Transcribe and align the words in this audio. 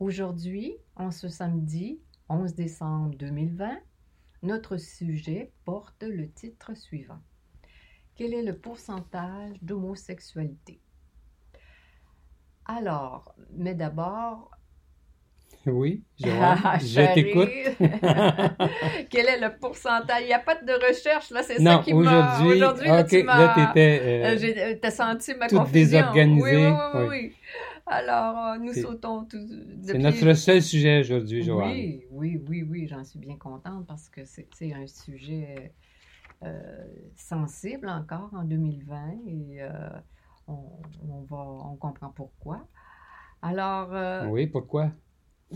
Aujourd'hui, 0.00 0.78
en 0.96 1.10
ce 1.10 1.28
samedi 1.28 2.00
11 2.30 2.54
décembre 2.54 3.14
2020, 3.16 3.76
notre 4.42 4.78
sujet 4.78 5.52
porte 5.66 6.04
le 6.04 6.30
titre 6.30 6.74
suivant. 6.74 7.20
Quel 8.16 8.32
est 8.32 8.42
le 8.42 8.56
pourcentage 8.56 9.58
d'homosexualité? 9.60 10.80
Alors, 12.64 13.34
mais 13.52 13.74
d'abord, 13.74 14.50
oui, 15.66 16.02
Joanne, 16.18 16.58
je 16.80 17.14
t'écoute. 17.14 17.50
Quel 19.10 19.26
est 19.26 19.40
le 19.40 19.58
pourcentage? 19.58 20.22
Il 20.22 20.28
n'y 20.28 20.32
a 20.32 20.38
pas 20.38 20.54
de 20.54 20.72
recherche, 20.72 21.30
là, 21.30 21.42
c'est 21.42 21.62
ça 21.62 21.82
qui 21.84 21.92
m'a... 21.92 22.00
Aujourd'hui, 22.00 22.62
aujourd'hui 22.62 22.86
là, 23.22 23.54
tu 23.54 23.66
t'étais... 23.66 24.00
Euh, 24.02 24.72
euh, 24.72 24.76
T'as 24.80 24.90
senti 24.90 25.34
ma 25.34 25.46
toute 25.46 25.58
confusion. 25.58 25.72
désorganisée. 25.72 26.68
Oui, 26.68 26.72
oui, 26.94 27.00
oui. 27.00 27.06
oui. 27.10 27.32
Alors, 27.90 28.38
euh, 28.38 28.58
nous 28.58 28.72
sautons 28.72 29.24
tout... 29.24 29.44
C'est 29.82 29.98
notre 29.98 30.32
seul 30.34 30.62
sujet 30.62 31.00
aujourd'hui, 31.00 31.42
Joanne. 31.42 31.72
Oui, 31.72 32.04
oui, 32.12 32.40
oui, 32.48 32.62
oui, 32.62 32.86
j'en 32.86 33.02
suis 33.02 33.18
bien 33.18 33.36
contente 33.36 33.84
parce 33.88 34.08
que 34.08 34.20
c'est 34.24 34.72
un 34.72 34.86
sujet 34.86 35.74
euh, 36.44 36.84
sensible 37.16 37.88
encore 37.88 38.30
en 38.32 38.44
2020 38.44 39.10
et 39.26 39.62
euh, 39.62 39.68
on, 40.46 40.58
on, 41.02 41.22
va, 41.22 41.36
on 41.36 41.74
comprend 41.74 42.10
pourquoi. 42.10 42.64
Alors... 43.42 43.92
Euh, 43.92 44.26
oui, 44.28 44.46
pourquoi? 44.46 44.92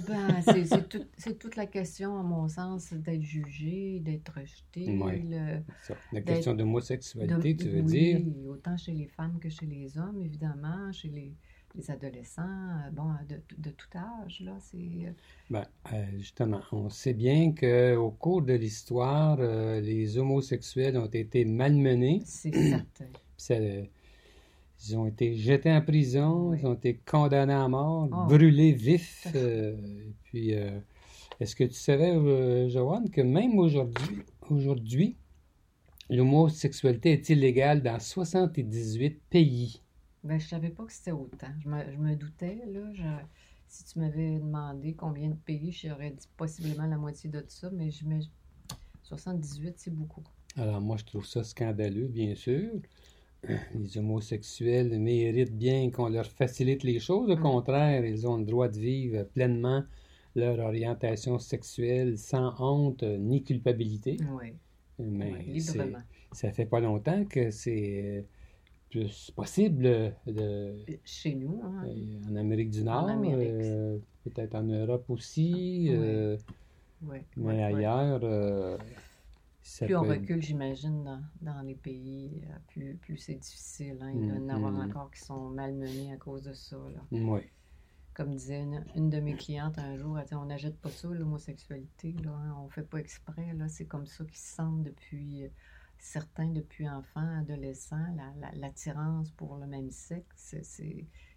Ben, 0.09 0.43
c'est 0.43 0.89
tout, 0.89 1.07
toute 1.39 1.55
la 1.55 1.67
question, 1.67 2.19
à 2.19 2.23
mon 2.25 2.48
sens, 2.48 2.93
d'être 2.93 3.23
jugé, 3.23 4.01
d'être 4.01 4.41
rejeté. 4.41 4.98
Oui. 5.01 5.23
Le, 5.23 5.63
la 6.13 6.21
question 6.21 6.53
d'homosexualité, 6.53 7.57
tu 7.57 7.69
veux 7.69 7.83
oui, 7.83 7.85
dire? 7.85 8.21
Oui, 8.25 8.48
autant 8.48 8.77
chez 8.77 8.91
les 8.91 9.07
femmes 9.07 9.39
que 9.39 9.48
chez 9.48 9.67
les 9.67 9.97
hommes, 9.97 10.21
évidemment, 10.21 10.91
chez 10.91 11.11
les, 11.11 11.33
les 11.75 11.91
adolescents, 11.91 12.42
euh, 12.42 12.91
bon, 12.92 13.11
de, 13.28 13.41
de, 13.58 13.70
tout 13.70 13.89
âge, 13.97 14.41
là, 14.41 14.53
c'est... 14.61 14.77
Euh, 14.77 15.11
ben, 15.50 15.64
euh, 15.92 16.05
justement, 16.17 16.61
on 16.72 16.89
sait 16.89 17.14
bien 17.14 17.53
qu'au 17.53 18.11
cours 18.11 18.42
de 18.42 18.53
l'histoire, 18.53 19.39
euh, 19.41 19.80
les 19.80 20.19
homosexuels 20.19 20.97
ont 20.97 21.06
été 21.06 21.45
malmenés. 21.45 22.22
C'est 22.25 22.52
certain. 22.52 23.06
Ils 24.86 24.97
ont 24.98 25.06
été 25.06 25.34
jetés 25.36 25.72
en 25.72 25.80
prison, 25.80 26.50
oui. 26.50 26.58
ils 26.61 26.67
ont 26.67 26.75
été 26.75 27.00
condamnés 27.06 27.55
à 27.55 27.69
mort, 27.69 28.08
oh. 28.12 28.27
brûlés 28.28 28.72
vifs. 28.72 29.27
Euh, 29.34 29.77
puis, 30.25 30.55
euh, 30.55 30.78
est-ce 31.41 31.56
que 31.56 31.64
tu 31.64 31.75
savais, 31.75 32.11
euh, 32.11 32.69
Joanne, 32.69 33.08
que 33.11 33.20
même 33.22 33.58
aujourd'hui, 33.58 34.19
aujourd'hui, 34.50 35.17
l'homosexualité 36.11 37.12
est 37.12 37.28
illégale 37.30 37.83
dans 37.83 37.98
78 37.98 39.22
pays? 39.30 39.80
Ben, 40.25 40.41
je 40.41 40.47
savais 40.48 40.70
pas 40.70 40.84
que 40.84 40.92
c'était 40.92 41.12
autant. 41.12 41.53
Je 41.61 41.69
me, 41.69 41.92
je 41.92 41.97
me, 41.98 42.17
doutais, 42.17 42.62
là. 42.67 42.92
Je, 42.94 43.05
si 43.69 43.84
tu 43.84 43.98
m'avais 43.98 44.39
demandé 44.39 44.94
combien 44.94 45.28
de 45.28 45.34
pays, 45.34 45.70
j'aurais 45.70 46.11
dit 46.11 46.28
possiblement 46.36 46.86
la 46.86 46.97
moitié 46.97 47.28
de 47.30 47.41
tout 47.41 47.50
ça, 47.50 47.70
mais 47.70 47.91
je 47.91 48.06
me, 48.06 48.20
78, 49.02 49.75
c'est 49.77 49.95
beaucoup. 49.95 50.22
Alors, 50.56 50.80
moi, 50.80 50.97
je 50.97 51.05
trouve 51.05 51.27
ça 51.27 51.45
scandaleux, 51.45 52.08
bien 52.08 52.34
sûr 52.34 52.70
les 53.74 53.98
homosexuels 53.98 54.98
méritent 54.98 55.57
bien 55.57 55.90
qu'on 55.90 56.08
leur 56.08 56.27
facilite 56.27 56.83
les 56.83 56.98
choses. 56.98 57.30
Au 57.30 57.36
contraire, 57.36 58.05
ils 58.05 58.27
ont 58.27 58.39
le 58.39 58.45
droit 58.45 58.68
de 58.68 58.79
vivre 58.79 59.24
pleinement 59.24 59.84
leur 60.34 60.58
orientation 60.58 61.39
sexuelle 61.39 62.18
sans 62.18 62.55
honte 62.58 63.02
ni 63.02 63.42
culpabilité. 63.42 64.17
Oui. 64.30 64.55
Mais 64.98 65.33
oui, 65.33 65.52
librement. 65.55 65.98
ça 66.33 66.52
fait 66.52 66.67
pas 66.67 66.80
longtemps 66.80 67.24
que 67.24 67.51
c'est 67.51 68.24
plus 68.90 69.30
possible 69.34 70.14
de... 70.27 70.74
Chez 71.05 71.34
nous. 71.34 71.61
Hein? 71.64 71.84
En 72.30 72.36
Amérique 72.36 72.70
du 72.70 72.84
Nord. 72.84 73.08
Euh, 73.11 73.98
Peut-être 74.24 74.55
en 74.55 74.62
Europe 74.62 75.05
aussi. 75.11 75.89
Oui. 75.90 75.96
Euh, 75.96 76.36
oui. 77.02 77.18
Mais 77.36 77.55
oui, 77.55 77.62
ailleurs... 77.62 78.20
Euh, 78.22 78.78
ça 79.62 79.86
plus 79.86 79.96
on 79.96 80.02
recule, 80.02 80.42
j'imagine, 80.42 81.05
dans, 81.05 81.22
dans, 81.40 81.62
les 81.62 81.74
pays, 81.74 82.42
plus, 82.68 82.96
plus 82.96 83.17
c'est 83.17 83.34
difficile. 83.34 83.96
Hein. 84.02 84.12
Il 84.14 84.28
doit 84.28 84.36
y 84.36 84.40
en 84.40 84.48
avoir 84.50 84.72
mm. 84.72 84.90
encore 84.90 85.11
qui 85.11 85.20
sont 85.20 85.48
malmenés 85.48 86.12
à 86.12 86.16
cause 86.16 86.42
de 86.42 86.52
ça. 86.52 86.77
Là. 86.77 87.01
Oui. 87.11 87.40
Comme 88.12 88.34
disait 88.36 88.61
une, 88.61 88.84
une, 88.95 89.08
de 89.08 89.20
mes 89.20 89.34
clientes 89.34 89.78
un 89.78 89.96
jour, 89.96 90.18
elle 90.18 90.27
dit, 90.27 90.34
on 90.34 90.45
n'achète 90.45 90.77
pas 90.77 90.90
ça, 90.90 91.08
l'homosexualité. 91.08 92.14
Hein. 92.27 92.55
On 92.61 92.66
ne 92.66 92.70
fait 92.70 92.83
pas 92.83 92.98
exprès. 92.98 93.56
C'est 93.68 93.86
comme 93.86 94.06
ça 94.06 94.24
qu'ils 94.24 94.36
se 94.36 94.55
sentent 94.55 94.83
depuis, 94.83 95.45
certains 96.05 96.48
depuis 96.48 96.89
enfants, 96.89 97.27
adolescents. 97.41 97.97
L'attirance 98.55 99.27
la, 99.27 99.33
la, 99.33 99.37
pour 99.37 99.57
le 99.57 99.67
même 99.67 99.91
sexe, 99.91 100.55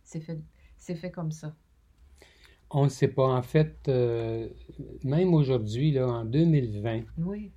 c'est 0.04 0.20
fait, 0.20 0.40
fait 0.78 1.12
comme 1.12 1.32
ça. 1.32 1.56
On 2.70 2.84
ne 2.84 2.90
sait 2.90 3.08
pas. 3.08 3.28
En 3.28 3.42
fait, 3.42 3.88
euh, 3.88 4.50
même 5.04 5.34
aujourd'hui, 5.34 6.00
en 6.00 6.26
2020, 6.26 7.04
oui 7.18 7.52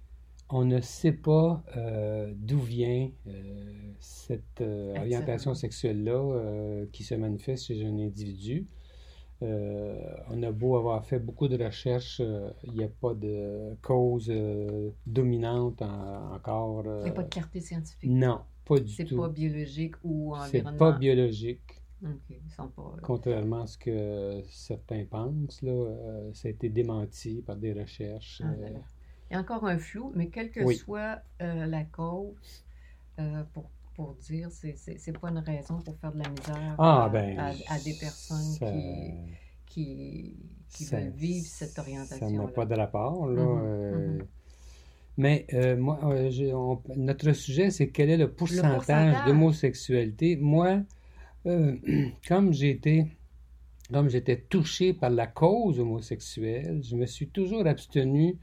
on 0.53 0.65
ne 0.65 0.81
sait 0.81 1.13
pas 1.13 1.63
euh, 1.77 2.33
d'où 2.35 2.59
vient 2.59 3.09
euh, 3.29 3.93
cette 4.01 4.61
orientation 4.61 5.55
sexuelle-là 5.55 6.87
qui 6.91 7.05
se 7.05 7.15
manifeste 7.15 7.67
chez 7.67 7.85
un 7.85 7.97
individu. 8.01 8.67
Euh, 9.43 9.97
on 10.29 10.43
a 10.43 10.53
beau 10.53 10.77
avoir 10.77 11.05
fait 11.05 11.19
beaucoup 11.19 11.49
de 11.49 11.63
recherches, 11.63 12.21
il 12.65 12.73
n'y 12.73 12.85
a 12.85 12.89
pas 12.89 13.15
de 13.15 13.75
cause 13.81 14.31
dominante 15.07 15.81
en, 15.83 16.35
encore. 16.35 16.85
Il 16.85 17.05
n'y 17.05 17.09
a 17.11 17.13
pas 17.13 17.23
de 17.23 17.29
clarté 17.29 17.61
scientifique? 17.61 18.11
Non, 18.11 18.41
pas 18.65 18.79
du 18.81 18.85
tout. 18.85 19.09
C'est 19.09 19.17
pas 19.17 19.29
biologique 19.29 19.95
ou 20.05 20.35
environnemental. 20.35 20.73
C'est 20.73 20.79
pas 20.79 20.93
biologique. 20.93 21.83
Okay. 22.03 22.41
Pas... 22.57 22.97
Contrairement 23.03 23.63
à 23.63 23.67
ce 23.67 23.77
que 23.77 24.43
certains 24.49 25.05
pensent, 25.05 25.61
là, 25.63 25.87
ça 26.33 26.49
a 26.49 26.51
été 26.51 26.69
démenti 26.69 27.43
par 27.43 27.57
des 27.57 27.73
recherches. 27.73 28.43
Ah, 28.45 28.53
voilà. 28.59 28.81
Il 29.31 29.35
y 29.35 29.37
a 29.37 29.41
encore 29.41 29.65
un 29.65 29.79
flou, 29.79 30.13
mais 30.17 30.29
quelle 30.29 30.51
que 30.51 30.61
Oui. 30.61 30.75
soit 30.75 31.23
euh, 31.41 31.67
la 31.67 31.85
cause, 31.85 32.65
euh, 33.21 33.45
pour, 33.53 33.71
pour 34.01 34.15
dire, 34.15 34.49
c'est 34.51 35.19
pas 35.21 35.29
une 35.29 35.39
raison 35.39 35.81
pour 35.83 35.95
faire 35.99 36.13
de 36.13 36.19
la 36.23 36.29
misère 36.31 36.75
Ah, 36.79 37.05
à, 37.05 37.09
ben, 37.11 37.39
à, 37.39 37.49
à 37.75 37.79
des 37.81 37.95
personnes 38.01 38.53
ça- 38.59 38.73
qui, 38.73 39.13
qui, 39.67 40.37
qui 40.71 40.85
ça- 40.85 40.99
veulent 41.01 41.11
vivre 41.11 41.47
cette 41.47 41.71
Ça 41.71 41.83
orientation. 41.83 42.31
n'a 42.31 42.49
pas 42.49 42.65
de 42.65 42.75
rapport, 42.75 43.27
là. 43.29 43.43
Mhm, 43.43 43.61
euh, 43.63 44.09
mhm. 44.19 44.27
Mais 45.19 45.47
euh, 45.53 45.77
moi, 45.77 45.99
euh, 46.05 46.53
on- 46.55 46.81
notre 46.97 47.33
sujet, 47.33 47.71
c'est 47.71 47.89
quel 47.91 48.09
est 48.09 48.17
le 48.17 48.31
pourcentage, 48.33 48.73
pourcentage. 48.77 49.27
d'homosexualité? 49.27 50.37
Moi, 50.37 50.81
euh, 51.47 51.77
comme 52.29 52.53
été, 52.55 53.07
comme 53.93 54.09
j'étais 54.09 54.39
touché 54.49 54.95
par 54.95 55.11
la 55.11 55.27
cause 55.27 55.79
homosexuelle, 55.79 56.81
je 56.83 56.97
me 56.97 57.05
suis 57.07 57.29
toujours 57.29 57.67
abstenu 57.67 58.39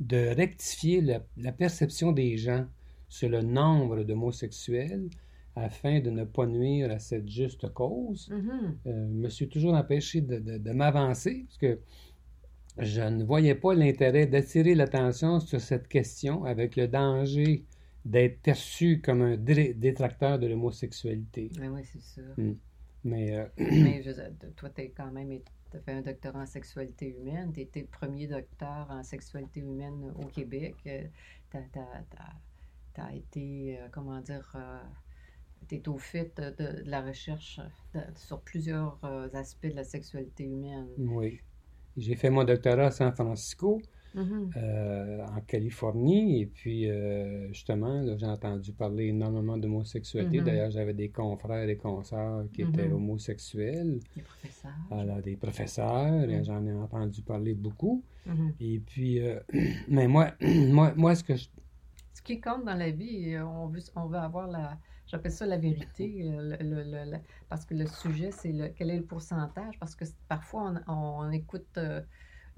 de 0.00 0.28
rectifier 0.34 1.02
la, 1.02 1.20
la 1.36 1.52
perception 1.52 2.12
des 2.12 2.38
gens 2.38 2.64
sur 3.14 3.28
le 3.28 3.42
nombre 3.42 4.02
d'homosexuels 4.02 5.08
afin 5.54 6.00
de 6.00 6.10
ne 6.10 6.24
pas 6.24 6.46
nuire 6.46 6.90
à 6.90 6.98
cette 6.98 7.28
juste 7.28 7.72
cause. 7.72 8.28
Mhm. 8.28 8.78
Euh, 8.86 9.06
je 9.08 9.14
me 9.24 9.28
suis 9.28 9.48
toujours 9.48 9.74
empêché 9.74 10.20
de, 10.20 10.38
de- 10.40 10.58
de 10.58 10.70
m'avancer 10.72 11.44
parce 11.46 11.58
que 11.58 11.78
je 12.78 13.02
ne 13.02 13.22
voyais 13.22 13.54
pas 13.54 13.72
l'intérêt 13.74 14.26
d'attirer 14.26 14.74
l'attention 14.74 15.38
sur 15.38 15.60
cette 15.60 15.86
question 15.86 16.44
avec 16.44 16.74
le 16.74 16.88
danger 16.88 17.64
d'être 18.04 18.40
perçu 18.42 19.00
comme 19.00 19.22
un 19.22 19.36
dé- 19.36 19.74
détracteur 19.74 20.40
de 20.40 20.48
l'homosexualité. 20.48 21.50
Ben 21.56 21.70
oui, 21.70 21.82
c'est 21.84 22.02
sûr. 22.02 22.34
Mais 23.04 23.36
euh, 23.38 23.46
Mais 23.58 24.02
je 24.02 24.10
toi, 24.56 24.70
tu 24.70 24.80
as 24.80 24.88
quand 24.88 25.12
même 25.12 25.30
as 25.72 25.80
fait 25.80 25.92
un 25.92 26.02
doctorat 26.02 26.42
en 26.42 26.46
sexualité 26.46 27.14
humaine. 27.16 27.52
Tu 27.52 27.60
étais 27.60 27.82
le 27.82 27.86
premier 27.86 28.26
docteur 28.26 28.86
en 28.90 29.02
sexualité 29.04 29.60
humaine 29.60 30.12
au 30.16 30.26
Québec. 30.26 30.74
Tu 32.94 33.00
as, 33.00 33.14
été, 33.14 33.78
euh, 33.80 33.88
comment 33.92 34.20
dire, 34.20 34.50
euh, 34.54 34.78
tu 35.68 35.76
es 35.76 35.88
au 35.88 35.98
fait 35.98 36.32
de, 36.36 36.50
de, 36.50 36.82
de 36.84 36.90
la 36.90 37.02
recherche 37.02 37.60
de, 37.94 38.00
sur 38.16 38.40
plusieurs 38.40 38.98
euh, 39.04 39.28
aspects 39.34 39.66
de 39.66 39.74
la 39.74 39.84
sexualité 39.84 40.44
humaine. 40.44 40.86
oui, 40.98 41.40
j'ai 41.96 42.14
fait 42.16 42.30
mon 42.30 42.44
doctorat 42.44 42.86
à 42.86 42.90
San 42.90 43.12
Francisco. 43.14 43.80
Mhm. 44.14 44.52
euh, 44.56 45.26
en 45.26 45.40
Californie. 45.40 46.42
Et 46.42 46.46
puis, 46.46 46.88
euh, 46.88 47.48
justement, 47.48 48.16
j'ai 48.16 48.26
entendu 48.26 48.72
parler 48.72 49.06
énormément 49.06 49.56
d'homosexualité. 49.58 50.38
Mhm. 50.38 50.44
D'ailleurs, 50.44 50.70
j'avais 50.70 50.94
des 50.94 51.08
confrères 51.10 51.68
et 51.68 51.76
consoeurs 51.76 52.44
qui 52.52 52.62
étaient 52.62 52.86
Mhm. 52.86 52.92
homosexuels, 52.92 53.98
Les 54.14 54.22
professeurs. 54.22 54.72
alors 54.92 55.20
des 55.20 55.36
professeurs, 55.36 56.30
et 56.30 56.44
j'en 56.44 56.64
ai 56.64 56.72
entendu 56.72 57.22
parler 57.22 57.54
beaucoup. 57.54 58.04
Et 58.60 58.78
puis, 58.78 59.18
euh, 59.20 59.40
mais 59.88 60.06
moi, 60.06 60.30
moi, 60.70 60.92
moi, 60.96 61.16
ce 61.16 61.24
que 61.24 61.34
je... 61.34 61.48
Ce 62.14 62.22
qui 62.22 62.40
compte 62.40 62.64
dans 62.64 62.76
la 62.76 62.90
vie, 62.90 63.34
euh, 63.34 63.44
on 63.44 63.66
veut, 63.66 63.82
on 63.96 64.06
veut 64.06 64.18
avoir 64.18 64.46
la. 64.46 64.78
J'appelle 65.06 65.32
ça 65.32 65.46
la 65.46 65.58
vérité, 65.58 66.30
euh, 66.32 67.18
parce 67.48 67.66
que 67.66 67.74
le 67.74 67.86
sujet, 67.86 68.30
c'est 68.30 68.72
quel 68.76 68.88
est 68.88 68.96
le 68.96 69.04
pourcentage. 69.04 69.78
Parce 69.78 69.94
que 69.94 70.04
parfois, 70.28 70.72
on, 70.86 71.30
écoute 71.30 71.76
euh, 71.76 72.00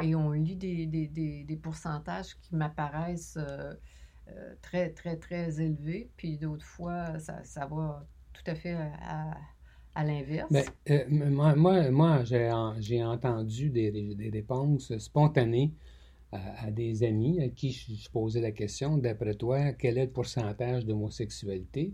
et 0.01 0.15
on 0.15 0.31
lit 0.31 0.55
des, 0.55 0.87
des, 0.87 1.09
des, 1.09 1.57
pourcentages 1.57 2.37
qui 2.43 2.55
m'apparaissent 2.55 3.39
très, 4.63 4.91
très, 4.91 5.17
très 5.17 5.61
élevés. 5.61 6.09
Puis 6.17 6.39
d'autres 6.39 6.65
fois, 6.65 7.19
ça, 7.19 7.67
va 7.67 8.07
tout 8.33 8.45
à 8.47 8.55
fait 8.55 8.77
à, 9.03 10.05
l'inverse. 10.05 10.53
Ben, 10.53 11.33
moi, 11.33 11.57
moi, 11.57 11.91
moi, 11.91 12.25
j'ai 12.25 12.53
en- 12.53 12.81
j'ai 12.81 13.03
entendu 13.03 13.71
des- 13.71 14.15
des 14.15 14.31
réponses 14.31 14.97
spontanées 14.99 15.73
à, 16.37 16.67
à 16.67 16.71
des 16.71 17.03
amis 17.05 17.41
à 17.41 17.49
qui 17.49 17.73
je, 17.73 18.11
posais 18.11 18.41
la 18.41 18.53
question, 18.53 18.99
d'après 18.99 19.35
toi, 19.35 19.73
quel 19.73 19.99
est 19.99 20.05
le 20.07 20.11
pourcentage 20.11 20.85
d'homosexualité? 20.85 21.93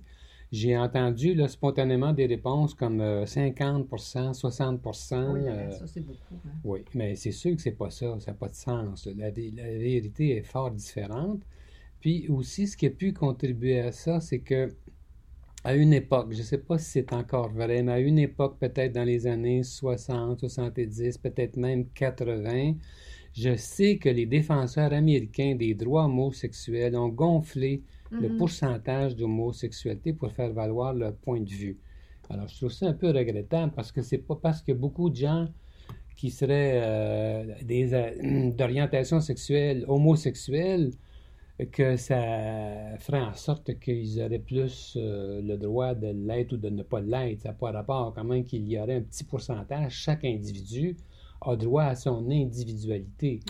J'ai 0.50 0.76
entendu 0.76 1.34
là, 1.34 1.48
spontanément 1.48 2.12
des 2.12 2.26
réponses 2.26 2.74
comme 2.74 3.00
euh, 3.00 3.24
50%, 3.24 4.34
60%. 4.38 5.32
oui, 5.32 5.40
euh, 5.48 5.70
ça, 5.70 5.86
c'est 5.86 6.00
beaucoup. 6.00 6.34
hein. 6.46 6.50
oui, 6.64 6.84
mais 6.94 7.14
c'est 7.16 7.32
sûr 7.32 7.56
que 7.56 7.62
c'est 7.62 7.70
pas 7.72 7.90
ça, 7.90 8.18
ça 8.20 8.32
n'a 8.32 8.36
pas 8.36 8.48
de 8.48 8.54
sens. 8.54 9.06
La, 9.16 9.28
la 9.28 9.78
vérité 9.78 10.36
est 10.36 10.42
fort 10.42 10.70
différente. 10.70 11.40
Puis 12.00 12.28
aussi, 12.28 12.66
ce 12.66 12.76
qui 12.76 12.86
a 12.86 12.90
pu 12.90 13.12
contribuer 13.14 13.80
à 13.80 13.92
ça, 13.92 14.20
c'est 14.20 14.40
que 14.40 14.74
à 15.64 15.74
une 15.76 15.92
époque, 15.92 16.32
je 16.32 16.38
ne 16.38 16.42
sais 16.42 16.58
pas 16.58 16.78
si 16.78 16.90
c'est 16.90 17.12
encore 17.12 17.48
vrai, 17.50 17.82
mais 17.82 17.92
à 17.92 18.00
une 18.00 18.18
époque, 18.18 18.58
peut-être 18.58 18.92
dans 18.92 19.04
les 19.04 19.26
années 19.26 19.62
60, 19.62 20.40
70, 20.40 21.18
peut-être 21.18 21.56
même 21.56 21.86
80, 21.90 22.74
je 23.34 23.56
sais 23.56 23.98
que 23.98 24.08
les 24.08 24.26
défenseurs 24.26 24.92
américains 24.92 25.54
des 25.56 25.74
droits 25.74 26.04
homosexuels 26.04 26.96
ont 26.96 27.08
gonflé 27.08 27.84
le 28.18 28.28
Mhm. 28.28 28.36
pourcentage 28.36 29.16
d'homosexualité 29.16 30.12
pour 30.12 30.32
faire 30.32 30.52
valoir 30.52 30.94
leur 30.94 31.16
point 31.16 31.40
de 31.40 31.48
vue. 31.50 31.80
Alors, 32.28 32.48
je 32.48 32.56
trouve 32.56 32.70
ça 32.72 32.88
un 32.88 32.94
peu 32.94 33.10
regrettable 33.10 33.72
parce 33.74 33.92
que 33.92 34.02
c'est 34.02 34.18
pas 34.18 34.36
parce 34.36 34.62
que 34.62 34.72
beaucoup 34.72 35.10
de 35.10 35.16
gens 35.16 35.48
qui 36.16 36.30
seraient 36.30 36.80
euh, 36.82 37.54
des, 37.64 37.94
euh, 37.94 38.50
d'orientation 38.56 39.20
sexuelle 39.20 39.84
homosexuelle 39.88 40.92
que 41.70 41.96
ça 41.96 42.96
ferait 42.98 43.20
en 43.22 43.34
sorte 43.34 43.78
qu'ils 43.78 44.20
auraient 44.22 44.38
plus 44.38 44.94
euh, 44.96 45.40
le 45.42 45.56
droit 45.58 45.94
de 45.94 46.08
l'être 46.08 46.54
ou 46.54 46.56
de 46.56 46.70
ne 46.70 46.82
pas 46.82 47.00
l'être. 47.00 47.40
Ça 47.42 47.50
n'a 47.50 47.54
pas 47.54 47.70
rapport 47.72 48.12
quand 48.14 48.24
même 48.24 48.44
qu'il 48.44 48.66
y 48.68 48.78
aurait 48.78 48.96
un 48.96 49.02
petit 49.02 49.24
pourcentage. 49.24 49.92
Chaque 49.94 50.24
individu 50.24 50.96
a 51.44 51.56
droit 51.56 51.84
à 51.84 51.94
son 51.94 52.30
individualité. 52.30 53.40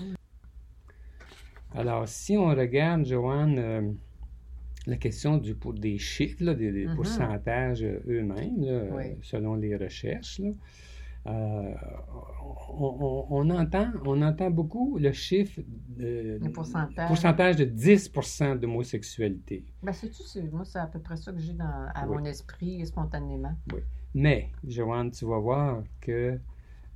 Alors, 1.75 2.07
si 2.09 2.37
on 2.37 2.49
regarde, 2.49 3.05
Joanne, 3.07 3.59
euh, 3.59 3.93
la 4.87 4.97
question 4.97 5.39
du, 5.39 5.55
pour 5.55 5.73
des 5.75 5.97
chiffres, 5.99 6.43
là, 6.45 6.55
des, 6.55 6.71
des 6.73 6.87
Mhm. 6.87 6.97
pourcentages 6.97 7.83
eux-mêmes, 7.85 8.59
Oui. 8.59 8.67
euh, 8.69 9.15
selon 9.23 9.55
les 9.55 9.77
recherches, 9.77 10.39
là, 10.41 10.51
euh, 11.29 11.75
on, 12.69 12.97
on- 13.01 13.27
on 13.31 13.51
entend, 13.51 13.89
on 14.05 14.21
entend 14.23 14.51
beaucoup 14.51 14.99
le 14.99 15.13
chiffre 15.13 15.61
de, 15.89 16.39
Le 16.43 16.51
pourcentage. 16.51 17.07
pourcentage 17.07 17.57
de 17.57 17.65
10% 17.65 18.57
d'homosexualité. 18.57 19.65
Ben, 19.83 19.93
moi, 20.53 20.65
c'est 20.65 20.79
à 20.81 20.87
peu 20.87 20.99
près 20.99 21.17
ça 21.17 21.33
que 21.33 21.39
j'ai 21.39 21.55
à 21.61 22.05
Oui. 22.07 22.17
mon 22.17 22.25
esprit 22.25 22.85
spontanément. 22.85 23.55
Mais, 24.15 24.51
Joanne, 24.67 25.11
tu 25.13 25.25
vas 25.25 25.39
voir 25.39 25.85
que 26.01 26.39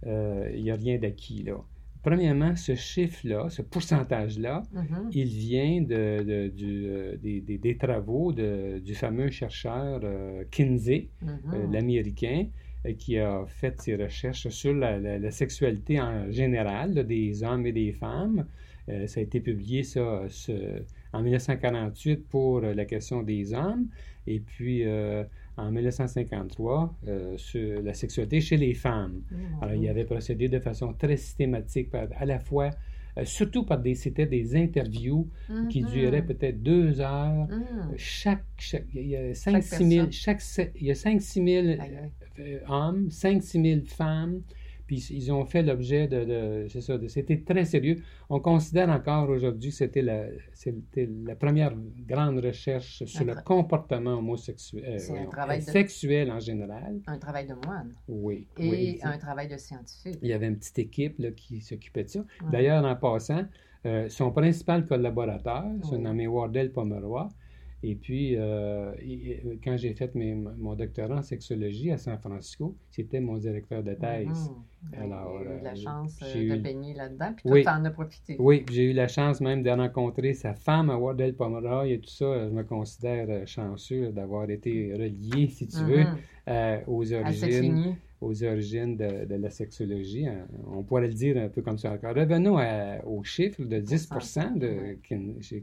il 0.05 0.63
n'y 0.63 0.71
a 0.71 0.75
rien 0.77 0.99
d'acquis 0.99 1.43
là. 1.43 1.57
Premièrement, 2.03 2.55
ce 2.55 2.77
chiffre-là, 2.77 3.49
ce 3.49 3.63
pourcentage-là, 3.63 4.63
Mhm. 4.73 5.11
il 5.13 5.25
vient 5.27 5.81
de, 5.83 6.23
de- 6.23 6.49
du, 6.49 6.87
euh, 6.87 7.17
des, 7.17 7.41
des- 7.41 7.59
des 7.59 7.77
travaux 7.77 8.33
de- 8.33 8.79
du 8.79 8.95
fameux 8.95 9.31
chercheur 9.31 10.01
euh, 10.05 10.45
Kinsey, 10.53 11.09
Mhm. 11.23 11.29
euh, 11.55 11.67
l'Américain, 11.73 12.47
euh, 12.87 12.93
qui 12.93 13.19
a 13.19 13.45
fait 13.49 13.81
ses 13.81 13.97
recherches 13.97 14.49
sur 14.51 14.73
la, 14.75 15.01
la- 15.01 15.19
la 15.19 15.31
sexualité 15.33 16.01
en 16.01 16.31
général 16.31 16.95
là, 16.95 17.03
des 17.03 17.43
hommes 17.43 17.67
et 17.67 17.73
des 17.73 17.91
femmes. 17.93 18.47
Euh, 18.89 19.09
ça 19.09 19.19
a 19.19 19.23
été 19.25 19.41
publié 19.41 19.83
ça, 19.83 20.23
ce- 20.29 20.83
en 21.13 21.23
1948 21.23 22.29
pour 22.29 22.59
euh, 22.59 22.73
la 22.73 22.85
question 22.85 23.25
des 23.25 23.53
hommes, 23.53 23.89
et 24.29 24.39
puis 24.39 24.85
euh, 24.85 25.25
en 25.57 25.71
1953 25.71 26.95
euh, 27.09 27.37
sur 27.39 27.83
la 27.83 27.95
sexualité 27.95 28.41
chez 28.41 28.57
les 28.57 28.75
femmes. 28.75 29.23
Mhm. 29.31 29.39
Alors, 29.63 29.75
il 29.75 29.89
avait 29.89 30.05
procédé 30.05 30.49
de 30.49 30.59
façon 30.59 30.93
très 30.93 31.17
systématique, 31.17 31.91
par- 31.91 32.09
à 32.17 32.25
la 32.27 32.39
fois, 32.39 32.71
euh, 33.19 33.25
surtout 33.25 33.65
par 33.65 33.79
des, 33.81 33.95
c'était 33.95 34.27
des 34.27 34.55
interviews 34.57 35.29
qui 35.71 35.83
Mhm. 35.83 35.89
duraient 35.91 36.23
peut-être 36.27 36.63
deux 36.63 37.01
heures. 37.01 37.49
Mhm. 37.49 37.95
Chaque, 37.97 38.45
chaque- 38.59 38.85
il 38.95 39.09
y 39.09 39.17
a 39.17 39.35
5 39.35 39.53
Chaque 39.53 39.63
6 39.65 39.85
000, 39.89 40.07
personne. 40.07 40.13
chaque, 40.13 40.73
il 40.81 40.87
y 40.87 40.91
a 40.91 40.95
5 40.95 41.21
6 41.23 41.43
000 41.43 41.67
Aïe, 41.69 41.81
aïe. 41.81 42.11
euh, 42.41 42.59
hommes, 42.69 43.11
5 43.11 43.43
6 43.43 43.63
000 43.63 43.81
femmes, 43.87 44.43
puis 44.87 44.99
ils 45.11 45.33
ont 45.33 45.45
fait 45.45 45.63
l'objet 45.63 46.07
de, 46.09 46.25
de- 46.25 46.69
c'est 46.69 46.81
ça, 46.81 46.97
c'était 47.09 47.39
très 47.43 47.65
sérieux. 47.65 47.97
On 48.31 48.41
considère 48.41 48.89
encore 48.89 49.29
aujourd'hui 49.29 49.71
que 49.71 49.75
c'était 49.77 50.03
la, 50.03 50.27
c'était 50.53 51.09
la 51.25 51.35
première 51.37 51.73
grande 52.07 52.39
recherche 52.39 53.05
sur 53.05 53.25
le 53.25 53.35
comportement 53.45 54.15
homosexuel, 54.19 54.85
euh, 54.87 54.99
C'est 54.99 55.11
un 55.13 55.15
voyons, 55.17 55.31
travail 55.31 55.61
euh, 55.61 55.65
de- 55.67 55.71
sexuel 55.71 56.31
en 56.31 56.41
général. 56.41 57.01
Un 57.07 57.19
travail 57.19 57.47
de 57.47 57.55
moine 57.67 57.93
Oui. 58.09 58.47
et 58.59 58.71
oui, 58.71 58.99
un 59.03 59.19
travail 59.19 59.49
de 59.49 59.57
scientifique. 59.57 60.19
Il 60.23 60.29
y 60.29 60.33
avait 60.33 60.47
une 60.49 60.57
petite 60.59 60.79
équipe 60.79 61.19
là, 61.19 61.31
qui 61.33 61.61
s'occupait 61.61 62.05
de 62.05 62.09
ça. 62.11 62.21
Ouais. 62.21 62.51
D'ailleurs, 62.53 62.85
en 62.85 62.95
passant, 62.97 63.45
euh, 63.87 64.09
son 64.09 64.31
principal 64.33 64.87
collaborateur, 64.87 65.65
se 65.85 65.95
Oui. 65.95 66.01
nommé 66.01 66.27
Wardell 66.27 66.71
Pomeroy. 66.73 67.29
Et 67.83 67.95
puis, 67.95 68.35
euh, 68.37 68.93
il- 69.05 69.59
quand 69.63 69.77
j'ai 69.77 69.93
fait 69.95 70.15
mes- 70.15 70.35
mon 70.35 70.75
doctorat 70.75 71.17
en 71.17 71.23
sexologie 71.23 71.93
à 71.93 71.99
San 71.99 72.19
Francisco, 72.19 72.75
c'était 72.91 73.21
mon 73.21 73.37
directeur 73.37 73.83
de 73.83 73.95
thèse. 73.95 74.27
Mhm. 74.51 74.91
Ben, 74.93 75.03
Alors, 75.13 75.41
il 75.43 75.49
a 75.49 75.55
eu 75.55 75.59
de 75.59 75.65
la 75.65 75.71
euh, 75.73 75.75
chance 75.77 76.19
euh, 76.23 76.27
j'ai 76.33 76.49
de 76.49 76.55
eu- 76.55 76.61
baigner 76.61 76.95
là-dedans, 76.95 77.33
puis 77.37 77.45
Oui. 77.47 77.65
en 77.69 77.85
a 77.85 77.91
profité. 77.91 78.37
Oui, 78.39 78.65
j'ai 78.71 78.91
eu 78.91 78.93
la 78.93 79.09
chance 79.09 79.41
même 79.41 79.63
de 79.63 79.71
rencontrer 79.71 80.33
sa 80.33 80.55
femme 80.55 80.91
à 80.91 80.97
Wardell 80.97 81.35
Pomeroy 81.35 81.89
et 81.89 82.01
tout 82.01 82.09
ça. 82.11 82.49
Je 82.49 82.53
me 82.55 82.63
considère 82.65 83.27
euh, 83.29 83.47
chanceux 83.47 84.11
d'avoir 84.11 84.49
été 84.49 84.93
relié, 84.95 85.49
si 85.49 85.67
tu 85.69 85.77
veux, 85.85 86.05
Mhm. 86.05 86.17
Euh, 86.49 86.81
aux 86.87 87.13
origines 87.13 87.97
aux 88.23 88.43
origines 88.45 88.97
de, 88.97 89.27
de 89.27 89.35
la 89.35 89.51
sexologie. 89.51 90.27
hein. 90.27 90.47
On 90.73 90.83
pourrait 90.83 91.07
le 91.07 91.13
dire 91.13 91.37
un 91.37 91.49
peu 91.51 91.61
comme 91.61 91.77
ça 91.77 91.93
encore. 91.93 92.15
Revenons 92.15 92.57
à- 92.57 93.05
aux 93.05 93.23
chiffres 93.25 93.63
de 93.63 93.79
10 93.79 94.09
de, 94.57 94.95
qui, 95.03 95.17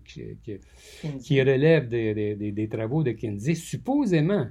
qui- 0.06 0.38
qui- 0.44 0.60
Kinsey. 1.02 1.18
qui 1.20 1.42
relèvent 1.42 1.90
des, 1.90 2.14
des- 2.14 2.36
des- 2.36 2.52
des 2.52 2.68
travaux 2.70 3.02
de 3.02 3.12
Kinsey, 3.12 3.56
supposément. 3.56 4.48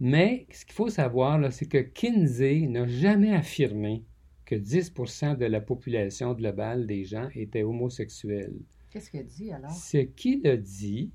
Mais 0.00 0.46
ce 0.52 0.64
qu'il 0.64 0.74
faut 0.74 0.88
savoir, 0.88 1.52
c'est 1.52 1.66
que 1.66 1.78
Kinsey 1.78 2.66
n'a 2.68 2.86
jamais 2.86 3.32
affirmé 3.34 4.04
que 4.44 4.54
10% 4.54 5.36
de 5.36 5.44
la 5.44 5.60
population 5.60 6.32
globale 6.34 6.86
des 6.86 7.04
gens 7.04 7.28
étaient 7.34 7.62
homosexuels. 7.62 8.54
Qu'est-ce 8.90 9.10
qu'il 9.10 9.26
dit 9.26 9.52
alors? 9.52 9.70
Ce 9.70 9.98
qu'il 9.98 10.46
a 10.46 10.56
dit, 10.56 11.10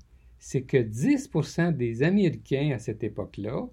c'est 0.46 0.60
que 0.62 0.76
10% 0.76 1.72
des 1.74 2.02
Américains 2.02 2.72
à 2.74 2.78
cette 2.78 3.02
époque-là 3.02 3.66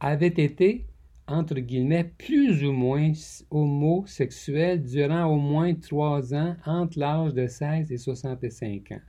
avaient 0.00 0.26
été, 0.26 0.84
entre 1.28 1.60
guillemets, 1.60 2.10
plus 2.18 2.64
ou 2.64 2.72
moins 2.72 3.12
homosexuels 3.52 4.82
durant 4.82 5.26
au 5.26 5.36
moins 5.36 5.74
trois 5.74 6.34
ans 6.34 6.56
entre 6.66 6.98
l'âge 6.98 7.34
de 7.34 7.46
16 7.46 7.92
et 7.92 7.96
65 7.98 8.92
ans. 8.92 9.00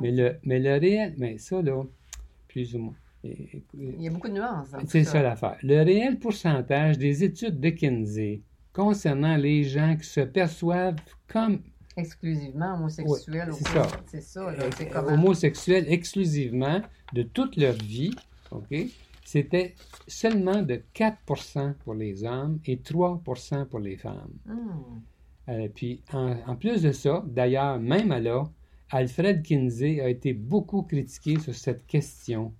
Mais 0.00 0.10
le, 0.10 0.36
mais 0.42 0.58
le 0.58 0.76
réel, 0.78 1.14
mais 1.16 1.38
ça 1.38 1.62
là, 1.62 1.84
plus 2.48 2.74
ou 2.74 2.78
moins. 2.80 2.96
et- 3.22 3.62
Il 3.74 4.02
y 4.02 4.08
a 4.08 4.10
beaucoup 4.10 4.28
de 4.28 4.34
nuances 4.34 4.74
c'est 4.88 5.04
ça 5.04 5.22
l'affaire. 5.22 5.58
Le 5.62 5.82
réel 5.82 6.18
pourcentage 6.18 6.98
des 6.98 7.22
études 7.22 7.60
de 7.60 7.70
Kinsey 7.70 8.42
concernant 8.72 9.36
les 9.36 9.62
gens 9.62 9.96
qui 9.96 10.06
se 10.08 10.20
perçoivent 10.22 10.96
comme 11.28 11.60
Exclusivement 11.98 12.74
homosexuel. 12.74 13.50
Oui, 13.52 13.58
c'est 14.06 14.22
ça. 14.22 14.48
Euh, 14.48 14.70
comment... 14.92 15.12
homosexuels 15.12 15.86
exclusivement 15.88 16.80
de 17.12 17.22
toute 17.22 17.56
leur 17.56 17.74
vie, 17.74 18.14
OK? 18.50 18.74
C'était 19.24 19.74
seulement 20.06 20.62
de 20.62 20.80
4% 20.94 21.74
pour 21.84 21.94
les 21.94 22.24
hommes 22.24 22.60
et 22.64 22.76
3% 22.76 23.66
pour 23.66 23.78
les 23.78 23.96
femmes. 23.96 24.32
Hmm. 24.46 25.00
Euh, 25.50 25.68
puis, 25.74 26.02
en, 26.12 26.36
en 26.46 26.56
plus 26.56 26.82
de 26.82 26.92
ça, 26.92 27.24
d'ailleurs, 27.26 27.78
même 27.78 28.08
là, 28.08 28.44
Alfred 28.90 29.42
Kinsey 29.42 30.00
a 30.00 30.08
été 30.08 30.32
beaucoup 30.32 30.82
critiqué 30.82 31.38
sur 31.38 31.54
cette 31.54 31.86
question 31.86 32.54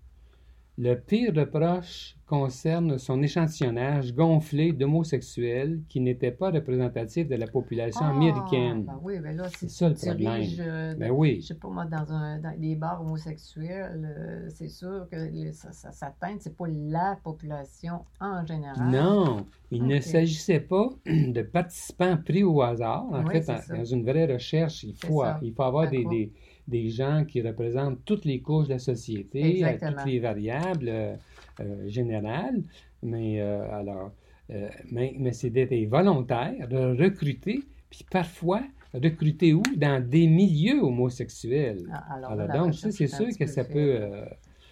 Le 0.81 0.95
pire 0.95 1.35
reproche 1.35 2.15
concerne 2.25 2.99
son 2.99 3.21
échantillonnage 3.21 4.15
gonflé 4.15 4.73
d'homosexuels 4.73 5.81
qui 5.89 5.99
n'était 5.99 6.31
pas 6.31 6.53
représentatif 6.53 7.27
de 7.27 7.35
la 7.35 7.49
population 7.49 8.05
Ah, 8.05 8.11
américaine. 8.11 8.85
ben 8.85 9.01
oui, 9.03 9.19
ben 9.19 9.37
là, 9.37 9.49
C'est 9.59 9.69
ça 9.69 9.89
le 9.89 9.97
problème. 9.97 10.17
diriges, 10.43 10.61
euh, 10.65 10.95
Ben 10.95 11.11
oui. 11.11 11.41
je 11.41 11.47
sais 11.49 11.55
pas 11.55 11.69
moi, 11.69 11.85
dans, 11.87 12.13
un, 12.13 12.39
dans 12.39 12.57
des 12.57 12.77
bars 12.77 13.01
homosexuels, 13.01 14.15
euh, 14.19 14.49
c'est 14.51 14.69
sûr 14.69 15.09
que 15.11 15.17
ça, 15.53 15.73
ça, 15.73 15.91
c'est 16.39 16.57
pas 16.57 16.67
la 16.69 17.19
population 17.25 18.05
en 18.21 18.47
général. 18.47 18.89
Non, 18.89 19.47
il 19.73 19.85
ne 19.85 19.99
s'agissait 19.99 20.61
pas 20.61 20.91
de 21.07 21.43
participants 21.43 22.17
pris 22.25 22.45
au 22.45 22.63
hasard. 22.63 23.05
En 23.11 23.25
Oui, 23.25 23.33
fait, 23.43 23.51
en- 23.51 23.79
dans 23.79 23.85
une 23.85 24.05
vraie 24.05 24.33
recherche, 24.33 24.85
il 24.85 24.95
faut, 24.95 25.23
ça. 25.25 25.41
il 25.43 25.53
faut 25.53 25.63
avoir 25.65 25.91
des, 25.91 26.31
des 26.69 26.89
gens 26.91 27.25
qui 27.27 27.41
représentent 27.43 28.05
toutes 28.05 28.25
les 28.25 28.41
couches 28.41 28.67
de 28.69 28.75
la 28.75 28.79
société, 28.79 29.43
à 29.65 29.73
Exactement. 29.73 30.03
toutes 30.03 30.13
les 30.13 30.21
variables 30.21 30.89
euh, 30.89 31.17
euh, 31.61 31.89
générales. 31.89 32.63
Mais 33.03 33.41
euh, 33.41 33.69
alors, 33.73 34.13
euh, 34.51 34.69
mais, 34.93 35.15
mais 35.19 35.33
c'est 35.33 35.51
d'être 35.51 35.75
volontaire, 35.89 36.69
de 36.69 36.79
recruter, 37.03 37.63
puis 37.91 38.05
parfois 38.11 38.63
recruter 38.95 39.53
où? 39.55 39.63
Dans 39.77 40.03
des 40.07 40.27
milieux 40.27 40.81
homosexuels. 40.83 41.85
Ah, 41.93 42.15
Alors, 42.33 42.49
donc, 42.65 42.75
ça, 42.75 42.91
c'est 42.91 43.07
sûr 43.07 43.29
que 43.39 43.47
ça 43.47 43.65
peut 43.65 43.97
euh, 44.01 44.25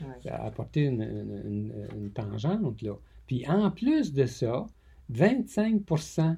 Ouais. 0.02 0.30
apporter 0.30 0.82
une, 0.84 1.00
une- 1.02 1.42
une- 1.46 1.88
une 2.02 2.10
tangente. 2.10 2.82
Là. 2.82 2.92
Puis 3.26 3.46
en 3.48 3.70
plus 3.70 4.12
de 4.12 4.26
ça, 4.26 4.66
25% 5.10 6.36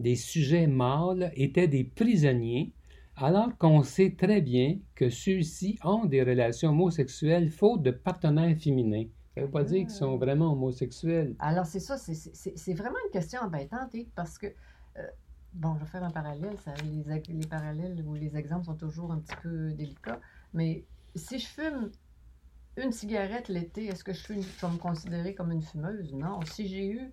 des 0.00 0.16
sujets 0.16 0.66
mâles 0.66 1.32
étaient 1.34 1.68
des 1.68 1.84
prisonniers, 1.84 2.70
alors 3.20 3.56
qu'on 3.58 3.82
sait 3.82 4.14
très 4.16 4.40
bien 4.40 4.78
que 4.94 5.10
ceux-ci 5.10 5.78
ont 5.84 6.04
des 6.04 6.22
relations 6.22 6.70
homosexuelles 6.70 7.50
faute 7.50 7.82
de 7.82 7.90
partenaires 7.90 8.56
féminins. 8.56 9.06
Ça 9.34 9.40
ne 9.42 9.46
veut 9.46 9.52
pas 9.52 9.64
dire 9.64 9.80
qu'ils 9.80 9.90
sont 9.90 10.16
vraiment 10.16 10.52
homosexuels. 10.52 11.34
Alors, 11.38 11.66
c'est 11.66 11.80
ça, 11.80 11.96
c'est- 11.96 12.74
vraiment 12.74 12.96
une 13.06 13.10
question 13.12 13.40
embêtante, 13.40 13.94
hein, 13.94 14.02
parce 14.14 14.38
que, 14.38 14.46
euh, 14.46 15.02
bon, 15.52 15.74
je 15.74 15.80
vais 15.80 15.86
faire 15.86 16.02
un 16.04 16.10
parallèle, 16.10 16.56
ça, 16.64 16.72
les, 16.82 17.44
parallèles 17.46 18.02
ou 18.06 18.14
les 18.14 18.36
exemples 18.36 18.66
sont 18.66 18.74
toujours 18.74 19.12
un 19.12 19.18
petit 19.18 19.36
peu 19.42 19.72
délicats, 19.72 20.20
mais 20.54 20.84
si 21.14 21.38
je 21.38 21.46
fume 21.46 21.90
une 22.76 22.92
cigarette 22.92 23.48
l'été, 23.48 23.86
est-ce 23.86 24.04
que 24.04 24.12
je, 24.12 24.20
suis 24.20 24.34
une- 24.34 24.42
je 24.42 24.66
vais 24.66 24.72
me 24.72 24.78
considérer 24.78 25.34
comme 25.34 25.52
une 25.52 25.62
fumeuse? 25.62 26.12
Non. 26.14 26.40
Si 26.44 26.66
j'ai 26.68 26.88
eu 26.90 27.12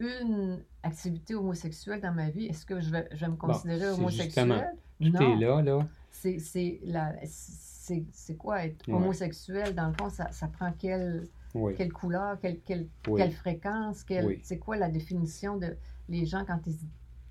une 0.00 0.64
activité 0.82 1.34
homosexuelle 1.34 2.00
dans 2.00 2.12
ma 2.12 2.30
vie, 2.30 2.46
est-ce 2.46 2.66
que 2.66 2.80
je 2.80 2.90
vais, 2.90 3.08
je 3.12 3.24
vais 3.24 3.30
me 3.30 3.36
considérer 3.36 3.88
homosexuelle? 3.90 4.68
Justement, 5.02 5.18
Tout 5.18 5.24
non. 5.24 5.38
est 5.38 5.44
là, 5.44 5.62
là. 5.62 5.88
C'est 8.12 8.36
quoi 8.36 8.64
être 8.64 8.86
Ouais. 8.88 8.94
homosexuel? 8.94 9.74
Dans 9.74 9.88
le 9.88 9.94
fond, 9.94 10.08
ça, 10.08 10.30
ça 10.32 10.46
prend 10.48 10.72
quelle, 10.78 11.24
Oui, 11.54 11.74
quelle 11.76 11.92
couleur, 11.92 12.38
quelle, 12.40 12.60
quelle, 12.60 12.86
oui. 13.08 13.20
quelle 13.20 13.32
fréquence, 13.32 14.04
quelle- 14.04 14.26
Oui. 14.26 14.40
c'est 14.42 14.58
quoi 14.58 14.76
la 14.76 14.88
définition 14.88 15.56
de 15.58 15.76
les 16.08 16.24
gens 16.26 16.44
quand 16.46 16.60
ils 16.66 16.76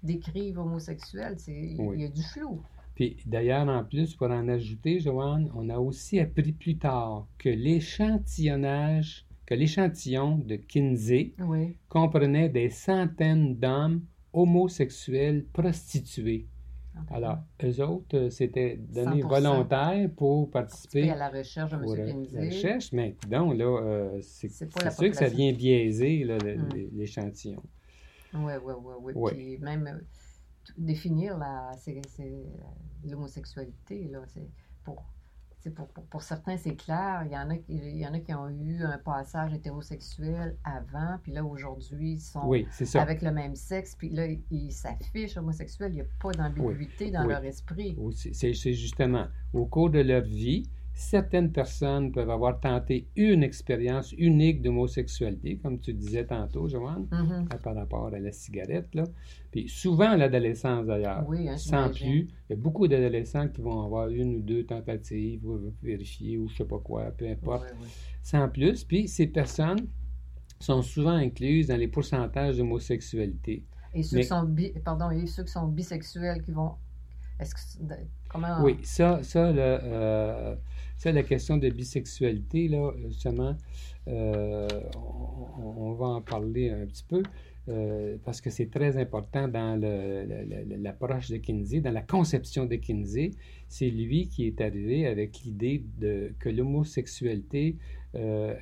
décrivent 0.04 0.60
Oui. 0.60 1.96
Il 1.96 2.02
y 2.02 2.06
a 2.06 2.10
du 2.10 2.24
flou. 2.24 2.62
Puis 2.96 3.18
d'ailleurs, 3.26 3.68
en 3.68 3.84
plus, 3.84 4.16
pour 4.16 4.28
en 4.30 4.48
ajouter, 4.50 5.00
Joanne, 5.00 5.50
on 5.56 5.70
a 5.70 5.78
aussi 5.80 6.20
appris 6.20 6.52
plus 6.52 6.78
tard 6.78 7.26
que 7.38 7.50
l'échantillonnage, 7.50 9.26
que 9.46 9.56
l'échantillon 9.56 10.38
de 10.38 10.56
Kinsey 10.58 11.34
comprenait 11.90 12.50
des 12.50 12.70
centaines 12.70 13.56
d'hommes 13.56 14.02
homosexuels 14.34 15.46
prostitués. 15.54 16.48
Alors, 17.10 17.40
eux 17.64 17.82
autres, 17.82 18.18
euh, 18.18 18.30
c'était 18.30 18.78
donné 18.78 19.22
100%. 19.22 19.28
volontaire 19.28 20.10
pour 20.16 20.50
participer 20.52 21.10
à 21.10 21.16
la 21.16 21.30
recherche 21.30 21.72
de 21.72 21.78
M. 21.78 21.84
la 21.84 22.06
Kinsey. 22.14 22.46
recherche, 22.46 22.92
mais 22.94 23.16
donc 23.28 23.56
là, 23.58 23.66
euh, 23.66 24.22
c'est 24.22 24.50
la 24.84 24.92
sûr 24.92 25.10
que 25.10 25.16
ça 25.16 25.28
vient 25.28 25.54
biaiser 25.54 26.24
Hmm. 26.24 26.70
l'échantillon. 26.98 27.62
Oui, 28.34 28.54
oui, 28.64 28.74
oui, 28.78 28.94
oui. 29.02 29.14
Ouais. 29.16 29.32
Puis 29.34 29.58
même 29.60 29.88
euh, 29.88 30.00
définir 30.78 31.38
la, 31.38 31.72
euh, 32.24 32.44
l'homosexualité, 33.06 34.08
là, 34.10 34.22
c'est 34.28 34.48
pour, 34.84 35.04
pour, 35.70 35.88
pour, 35.90 36.04
pour 36.06 36.22
certains, 36.24 36.58
c'est 36.58 36.76
clair. 36.76 37.24
Il 37.26 37.32
y, 37.32 37.38
en 37.38 37.50
a, 37.50 37.58
qui- 37.58 37.74
il 37.76 37.98
y 37.98 38.08
en 38.08 38.14
a 38.14 38.20
qui 38.20 38.34
ont 38.34 38.50
eu 38.50 38.84
un 38.84 38.98
passage 38.98 39.54
hétérosexuel 39.54 40.58
avant, 40.64 41.18
puis 41.22 41.32
là, 41.32 41.44
aujourd'hui, 41.46 42.14
ils 42.14 42.20
sont 42.20 42.42
Oui, 42.46 42.66
avec 42.96 43.22
le 43.22 43.32
même 43.32 43.56
sexe, 43.56 43.96
puis 43.96 44.10
là, 44.10 44.28
ils 44.50 44.72
s'affichent 44.72 45.38
homosexuels. 45.38 45.92
Il 45.92 45.96
n'y 45.96 46.02
a 46.02 46.06
pas 46.22 46.32
d'ambiguïté 46.32 47.12
dans 47.12 47.22
Oui. 47.24 47.30
leur 47.34 47.44
esprit. 47.44 47.98
C'est 48.34 48.74
justement, 48.74 49.28
au 49.54 49.66
cours 49.66 49.90
de 49.90 50.00
leur 50.00 50.24
vie, 50.24 50.64
certaines 50.94 51.52
personnes 51.52 52.12
peuvent 52.12 52.30
avoir 52.30 52.60
tenté 52.60 53.08
une 53.16 53.44
expérience 53.44 54.12
unique 54.14 54.62
d'homosexualité, 54.62 55.58
comme 55.58 55.80
tu 55.80 55.94
disais 55.94 56.26
tantôt, 56.26 56.68
Joanne, 56.68 57.08
Mhm. 57.12 57.48
euh, 57.54 57.58
par 57.58 57.76
rapport 57.76 58.08
à 58.08 58.20
la 58.20 58.32
cigarette. 58.32 58.94
Là. 58.94 59.04
Puis 59.52 59.68
souvent 59.70 60.16
l'adolescence 60.16 60.86
d'ailleurs. 60.86 61.26
Oui, 61.28 61.48
hein, 61.50 61.58
Sans 61.58 61.90
plus. 61.90 62.28
Il 62.50 62.52
y 62.52 62.54
a 62.54 62.56
beaucoup 62.56 62.88
d'adolescents 62.88 63.48
qui 63.48 63.62
vont 63.62 63.82
avoir 63.84 64.10
une 64.10 64.36
ou 64.36 64.42
deux 64.42 64.66
tentatives, 64.66 65.42
vérifier, 65.82 66.38
ou 66.38 66.48
je 66.50 66.58
sais 66.58 66.66
pas 66.66 66.80
quoi, 66.80 67.12
peu 67.12 67.28
importe. 67.28 67.74
Sans 68.22 68.48
plus. 68.50 68.84
Puis 68.84 69.08
ces 69.08 69.28
personnes 69.28 69.88
sont 70.60 70.82
souvent 70.82 71.16
incluses 71.16 71.68
dans 71.68 71.78
les 71.78 71.88
pourcentages 71.88 72.58
d'homosexualité. 72.58 73.64
Et 73.94 74.04
ceux, 74.04 74.18
Mais- 74.18 74.22
qui 74.22 74.28
sont 74.28 74.44
bi- 74.44 74.74
pardon, 74.86 75.10
et 75.10 75.26
ceux 75.26 75.44
qui 75.44 75.52
sont 75.52 75.68
bisexuels 75.68 76.42
qui 76.44 76.52
vont. 76.52 76.74
Est-ce 77.40 77.56
que. 77.56 77.94
Comment? 78.32 78.64
Oui, 78.64 78.78
ça, 78.84 79.20
euh, 79.36 80.56
ça, 80.98 81.12
la 81.12 81.24
question 81.24 81.58
de 81.58 81.70
bisexualité, 81.70 82.68
là, 82.70 82.92
justement, 83.08 83.56
euh, 84.08 84.68
on, 84.96 85.64
on 85.90 85.94
va 85.94 86.06
en 86.08 86.22
parler 86.22 86.70
un 86.70 86.86
petit 86.86 87.04
peu, 87.08 87.24
euh, 87.70 88.18
parce 88.24 88.40
que 88.42 88.50
c'est 88.50 88.72
très 88.72 88.98
important 88.98 89.48
dans 89.48 89.80
l'approche 90.80 91.30
de 91.30 91.38
Kinsey, 91.38 91.82
dans 91.82 91.92
la 91.92 92.02
conception 92.02 92.66
de 92.66 92.76
Kinsey. 92.76 93.32
C'est 93.68 93.90
lui 93.90 94.28
qui 94.30 94.48
est 94.48 94.62
arrivé 94.62 95.06
avec 95.08 95.42
l'idée 95.44 95.86
que 96.40 96.50
l'homosexualité 96.50 97.78
euh, 98.16 98.56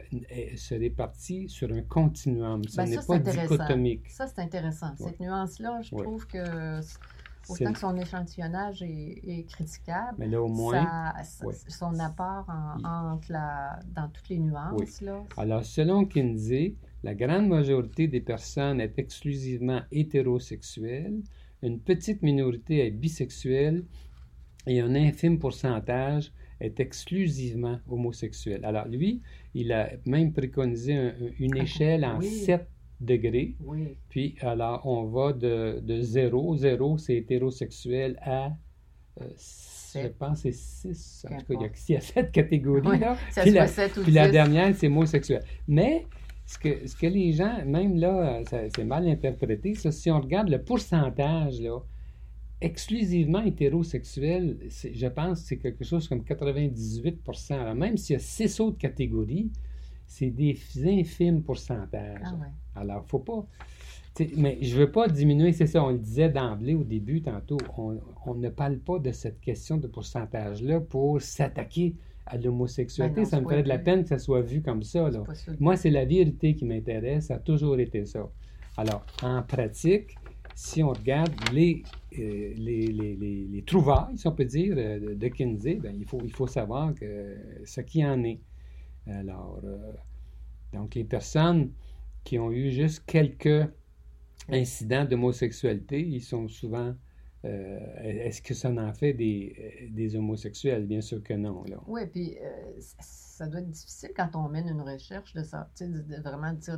se 0.56 0.76
répartit 0.76 1.48
sur 1.50 1.72
un 1.72 1.82
continuum. 1.82 2.64
Ce 2.68 2.78
Ben, 2.78 2.86
n'est 2.90 2.98
pas 3.08 3.18
dichotomique. 3.20 4.08
Ça, 4.10 4.28
c'est 4.28 4.40
intéressant. 4.42 4.90
Ouais. 5.00 5.08
Cette 5.10 5.20
nuance-là, 5.20 5.82
je 5.82 5.96
Ouais. 5.96 6.04
trouve 6.04 6.28
que 6.28 6.82
autant 7.48 7.74
que 7.74 7.80
son 7.80 7.96
échantillonnage 7.98 8.82
est, 8.84 9.22
est 9.28 9.44
critiquable, 9.48 10.16
Mais 10.20 10.28
là, 10.28 10.42
au 10.42 10.48
moins, 10.48 10.84
ça- 10.84 11.24
ça- 11.24 11.46
ouais. 11.46 11.54
son 11.68 11.98
apport 12.00 12.46
en- 12.50 13.14
entre 13.14 13.32
la, 13.32 13.80
dans 13.96 14.10
toutes 14.10 14.30
les 14.30 14.40
nuances, 14.40 15.02
là, 15.02 15.24
Alors, 15.38 15.64
selon 15.64 16.06
Kinsey, 16.06 16.76
la 17.04 17.16
grande 17.16 17.48
majorité 17.48 18.08
des 18.08 18.22
personnes 18.22 18.82
est 18.82 18.98
exclusivement 19.00 19.82
hétérosexuelle, 19.92 21.22
une 21.62 21.80
petite 21.80 22.22
minorité 22.22 22.86
est 22.86 22.92
bisexuelle 22.92 23.86
et 24.68 24.80
un 24.82 24.96
infime 24.96 25.40
pourcentage 25.40 26.32
est 26.60 26.80
exclusivement 26.80 27.80
homosexuel. 27.90 28.64
Alors, 28.66 28.88
lui, 28.88 29.22
il 29.54 29.72
a 29.72 29.90
même 30.06 30.34
préconisé 30.34 30.94
un- 30.96 31.14
une 31.40 31.56
échelle 31.58 32.04
en 32.06 32.20
Oui. 32.20 32.28
7 32.28 32.68
degrés. 33.02 33.56
oui. 33.66 33.96
Puis, 34.10 34.36
alors, 34.42 34.86
on 34.86 35.06
va 35.06 35.34
de, 35.34 35.80
de 35.82 36.02
0, 36.02 36.58
0 36.58 36.98
c'est 36.98 37.16
hétérosexuel, 37.16 38.18
à, 38.22 38.52
euh, 39.22 39.26
je 39.94 40.08
pense, 40.10 40.42
c'est 40.42 40.52
6. 40.54 41.26
En 41.32 41.38
tout 41.38 41.46
cas, 41.46 41.46
il 41.50 41.54
y 41.54 41.56
a, 41.56 41.60
Qu'importe. 41.70 41.90
il 41.90 41.94
y 41.94 41.96
a 41.98 42.02
7 42.02 42.32
catégories, 42.32 42.88
Oui, 42.88 43.00
là. 43.00 43.18
Ça 43.32 43.42
Puis 43.42 43.52
soit 43.52 43.62
la- 43.62 43.68
7 43.68 43.98
ou 43.98 44.02
puis 44.04 44.12
la 44.12 44.26
10. 44.28 44.32
dernière, 44.32 44.76
c'est 44.76 44.88
homosexuel. 44.88 45.44
Mais 45.68 46.06
ce 46.46 46.58
que, 46.60 46.88
ce 46.88 46.96
que 46.96 47.08
les 47.08 47.32
gens, 47.34 47.64
même 47.66 47.98
là, 47.98 48.42
ça- 48.50 48.70
c'est 48.76 48.84
mal 48.86 49.08
interprété, 49.08 49.76
ça, 49.76 49.92
si 49.92 50.12
on 50.12 50.20
regarde 50.20 50.50
le 50.50 50.62
pourcentage, 50.62 51.60
là, 51.62 51.80
exclusivement 52.62 53.42
hétérosexuel, 53.42 54.58
je 54.70 55.08
pense 55.08 55.42
que 55.42 55.48
c'est 55.48 55.58
quelque 55.58 55.86
chose 55.86 56.08
comme 56.10 56.24
98 56.24 57.22
Alors, 57.52 57.76
même 57.76 57.96
s'il 57.98 58.14
y 58.14 58.18
a 58.18 58.20
six 58.20 58.60
autres 58.60 58.78
catégories, 58.78 59.50
c'est 60.06 60.30
des 60.30 60.58
infimes 60.86 61.42
pourcentages. 61.44 62.20
Ah 62.26 62.34
ouais. 62.36 62.48
Alors, 62.80 63.06
faut 63.06 63.20
pas. 63.20 63.46
Mais 64.36 64.58
je 64.62 64.76
veux 64.78 64.92
pas 64.92 65.08
diminuer, 65.08 65.54
c'est 65.54 65.68
ça, 65.68 65.82
on 65.84 65.92
le 65.92 65.98
disait 65.98 66.30
d'emblée 66.30 66.74
au 66.76 66.84
début, 66.84 67.22
tantôt, 67.22 67.58
on, 67.78 67.98
on 68.26 68.36
ne 68.36 68.50
parle 68.50 68.78
pas 68.80 69.00
de 69.00 69.12
cette 69.14 69.40
question 69.40 69.78
de 69.78 69.88
pourcentage-là 69.88 70.82
pour 70.82 71.22
s'attaquer 71.22 71.96
à 72.26 72.36
l'homosexualité. 72.38 73.22
Ben 73.22 73.26
ça 73.26 73.38
me 73.40 73.44
ferait 73.44 73.64
de 73.64 73.70
la 73.70 73.78
peine 73.80 74.04
que 74.04 74.10
ça 74.10 74.18
soit 74.20 74.42
vu 74.42 74.62
comme 74.62 74.84
ça. 74.84 75.10
Là. 75.10 75.24
Moi, 75.60 75.78
c'est 75.78 75.90
la 75.90 76.04
vérité 76.06 76.54
qui 76.56 76.66
m'intéresse, 76.66 77.28
ça 77.28 77.36
a 77.36 77.40
toujours 77.40 77.80
été 77.80 78.06
ça. 78.06 78.30
Alors, 78.76 79.06
en 79.24 79.42
pratique, 79.42 80.16
si 80.54 80.84
on 80.84 80.90
regarde 80.90 81.32
les, 81.54 81.84
euh, 82.18 82.54
les, 82.58 82.88
les, 82.88 83.16
les- 83.16 83.48
les 83.50 83.62
trouvailles, 83.62 84.18
si 84.18 84.28
on 84.28 84.34
peut 84.34 84.44
dire, 84.46 84.74
euh, 84.78 85.00
de, 85.00 85.14
de 85.14 85.28
Kinsey, 85.30 85.76
ben, 85.76 85.96
il, 85.98 86.06
faut, 86.06 86.20
il 86.26 86.34
faut 86.34 86.48
savoir 86.48 86.94
que 86.94 87.38
ce 87.64 87.80
qui 87.82 88.06
en 88.06 88.22
est. 88.26 88.40
Alors, 89.08 89.62
euh, 89.64 89.78
donc, 90.74 90.96
les 90.96 91.06
personnes 91.06 91.70
qui 92.24 92.40
ont 92.40 92.52
eu 92.52 92.72
juste 92.72 93.04
quelques 93.06 93.68
incidents 94.50 95.06
d'homosexualité, 95.06 96.02
ils 96.02 96.22
sont 96.22 96.48
souvent 96.48 96.96
euh, 97.46 97.80
est-ce 98.02 98.42
que 98.42 98.54
ça 98.54 98.70
en 98.70 98.94
fait 98.94 99.14
des, 99.14 99.90
des 99.92 100.16
homosexuels? 100.16 100.86
Bien 100.86 101.02
sûr 101.02 101.24
que 101.24 101.34
non. 101.34 101.64
Là. 101.66 101.78
Oui, 101.88 102.06
puis 102.08 102.38
euh, 102.38 102.80
ça 103.00 103.48
doit 103.48 103.62
être 103.62 103.70
difficile 103.70 104.12
quand 104.16 104.36
on 104.36 104.50
mène 104.50 104.68
une 104.68 104.82
recherche 104.82 105.34
de 105.34 105.44
ça, 105.44 105.70
de, 105.80 106.02
de 106.02 106.22
vraiment 106.22 106.52
dire, 106.52 106.78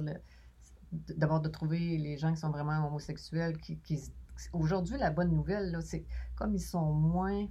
d'abord 1.18 1.42
de 1.42 1.50
trouver 1.50 1.98
les 1.98 2.18
gens 2.18 2.32
qui 2.32 2.40
sont 2.40 2.52
vraiment 2.52 2.88
homosexuels. 2.88 3.58
Qui, 3.58 3.80
Aujourd'hui, 4.54 4.98
la 4.98 5.12
bonne 5.12 5.32
nouvelle, 5.32 5.78
c'est 5.82 6.06
comme 6.36 6.56
ils 6.56 6.62
sont 6.62 6.94
moins, 6.94 7.48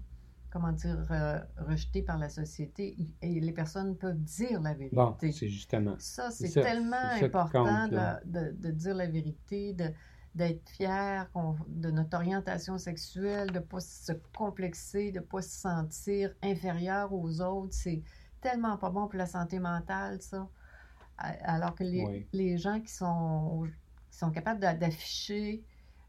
comment 0.51 0.73
dire, 0.73 1.07
euh, 1.11 1.39
rejetés 1.59 2.03
par 2.03 2.19
la 2.19 2.29
société, 2.29 2.97
et 3.23 3.41
les 3.41 3.53
personnes 3.53 3.97
peuvent 3.97 4.19
dire 4.21 4.61
la 4.61 4.75
vérité. 4.75 4.97
Bon, 4.97 5.17
c'est 5.21 5.49
justement. 5.49 5.95
Ça, 5.99 6.31
C'est 6.31 6.51
tellement 6.51 6.97
ça 7.19 7.25
important 7.27 7.65
compte, 7.65 7.93
de, 7.93 8.51
de- 8.51 8.57
de 8.57 8.71
dire 8.73 8.95
la 8.95 9.07
vérité, 9.07 9.73
de, 9.75 9.91
d'être 10.35 10.69
fier 10.71 11.29
de 11.69 11.91
notre 11.91 12.17
orientation 12.17 12.79
sexuelle, 12.79 13.49
de 13.51 13.55
ne 13.55 13.65
pas 13.65 13.81
se 13.81 14.13
complexer, 14.37 15.13
de 15.13 15.19
ne 15.21 15.25
pas 15.25 15.43
se 15.43 15.51
sentir 15.61 16.35
inférieur 16.43 17.13
aux 17.13 17.41
autres. 17.41 17.75
C'est 17.75 18.03
tellement 18.41 18.77
pas 18.77 18.91
bon 18.91 19.07
pour 19.09 19.19
la 19.19 19.27
santé 19.27 19.59
mentale, 19.59 20.21
ça. 20.23 20.49
Alors 21.19 21.75
que 21.75 21.85
les, 21.85 22.05
Oui. 22.07 22.27
les 22.33 22.57
gens 22.59 22.81
qui 22.81 22.93
sont, 22.93 23.65
qui 24.11 24.19
sont 24.19 24.31
capables 24.31 24.59
d'a- 24.61 24.75
d'afficher 24.75 25.63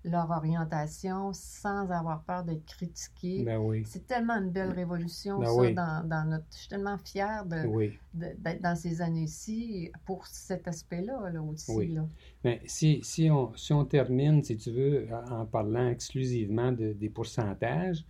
leur 0.04 0.32
orientation 0.32 1.32
sans 1.34 1.90
avoir 1.92 2.24
peur 2.24 2.44
d'être 2.44 2.66
critiqués, 2.66 3.44
Ben 3.44 3.60
oui, 3.60 3.84
c'est 3.86 4.08
tellement 4.08 4.36
une 4.38 4.50
belle 4.50 4.72
révolution, 4.72 5.40
Ben 5.40 5.46
ça, 5.46 5.54
oui. 5.56 5.74
dans, 5.76 6.08
dans 6.08 6.26
notre... 6.28 6.46
Je 6.52 6.58
suis 6.58 6.70
tellement 6.70 6.98
fière 6.98 7.46
de, 7.46 7.68
oui. 7.68 8.00
de- 8.14 8.34
d'être 8.40 8.62
dans 8.62 8.76
ces 8.76 9.02
années-ci 9.02 9.92
pour 10.06 10.26
cet 10.26 10.68
aspect-là 10.68 11.30
là, 11.32 11.42
aussi. 11.44 11.88
Là. 11.88 12.08
Mais 12.44 12.62
si, 12.66 13.00
si, 13.04 13.30
on, 13.30 13.56
si 13.56 13.74
on 13.74 13.86
termine, 13.86 14.44
si 14.44 14.58
tu 14.58 14.72
veux, 14.72 15.08
en 15.30 15.46
parlant 15.46 15.88
exclusivement 15.90 16.72
de- 16.72 16.94
des 16.94 17.10
pourcentages, 17.10 18.04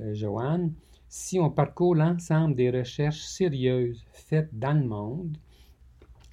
euh, 0.00 0.14
Joanne, 0.14 0.72
si 1.08 1.38
on 1.40 1.50
parcourt 1.50 1.94
l'ensemble 1.94 2.54
des 2.54 2.70
recherches 2.70 3.22
sérieuses 3.22 4.04
faites 4.12 4.56
dans 4.56 4.72
le 4.72 4.84
monde, 4.86 5.36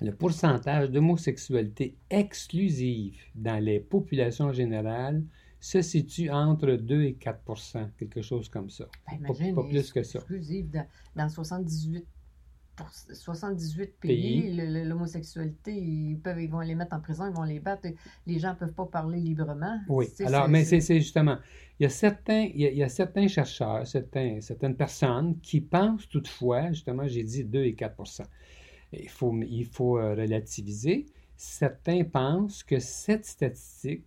le 0.01 0.11
pourcentage 0.13 0.89
d'homosexualité 0.89 1.95
exclusive 2.09 3.17
dans 3.35 3.63
les 3.63 3.79
populations 3.79 4.51
générales 4.51 5.23
se 5.59 5.81
situe 5.83 6.29
entre 6.31 6.71
2 6.71 7.03
et 7.03 7.13
4% 7.13 7.87
quelque 7.97 8.21
chose 8.23 8.49
comme 8.49 8.69
ça. 8.71 8.85
Ben, 9.11 9.19
Pas- 9.19 9.27
imagine, 9.33 9.55
pas 9.55 9.61
les 9.63 9.69
plus 9.69 9.91
que 9.91 10.01
ça. 10.03 10.17
exclusives 10.19 10.71
dans, 10.71 10.87
dans 11.15 11.29
78, 11.29 12.03
pour- 12.75 12.89
78 13.13 13.93
Pays. 13.99 14.51
l'homosexualité, 14.85 15.71
ils, 15.75 16.17
peuvent, 16.17 16.41
ils 16.41 16.49
vont 16.49 16.61
les 16.61 16.73
mettre 16.73 16.95
en 16.95 16.99
prison, 16.99 17.27
ils 17.29 17.35
vont 17.35 17.43
les 17.43 17.59
battre. 17.59 17.87
Les 18.25 18.39
gens 18.39 18.51
ne 18.51 18.55
peuvent 18.55 18.73
pas 18.73 18.87
parler 18.87 19.19
librement. 19.19 19.77
Oui, 19.87 20.07
alors, 20.25 20.47
mais 20.49 20.63
c'est 20.65 20.81
c'est 20.81 20.99
justement, 20.99 21.37
il 21.79 21.83
y 21.83 21.85
a 21.85 21.89
certains, 21.89 22.49
il 22.55 22.61
y 22.61 22.65
a, 22.65 22.71
il 22.71 22.77
y 22.77 22.83
a 22.83 22.89
certains 22.89 23.27
chercheurs, 23.27 23.85
certains, 23.85 24.41
certaines 24.41 24.75
personnes 24.75 25.39
qui 25.41 25.61
pensent 25.61 26.09
toutefois, 26.09 26.71
justement, 26.71 27.07
j'ai 27.07 27.23
dit 27.23 27.43
2 27.43 27.63
et 27.65 27.75
4 27.75 27.95
Il 28.93 29.09
faut, 29.09 29.33
il 29.47 29.65
faut 29.65 29.97
euh, 29.97 30.15
relativiser. 30.15 31.05
Certains 31.37 32.03
pensent 32.03 32.63
que 32.63 32.79
cette 32.79 33.25
statistique 33.25 34.03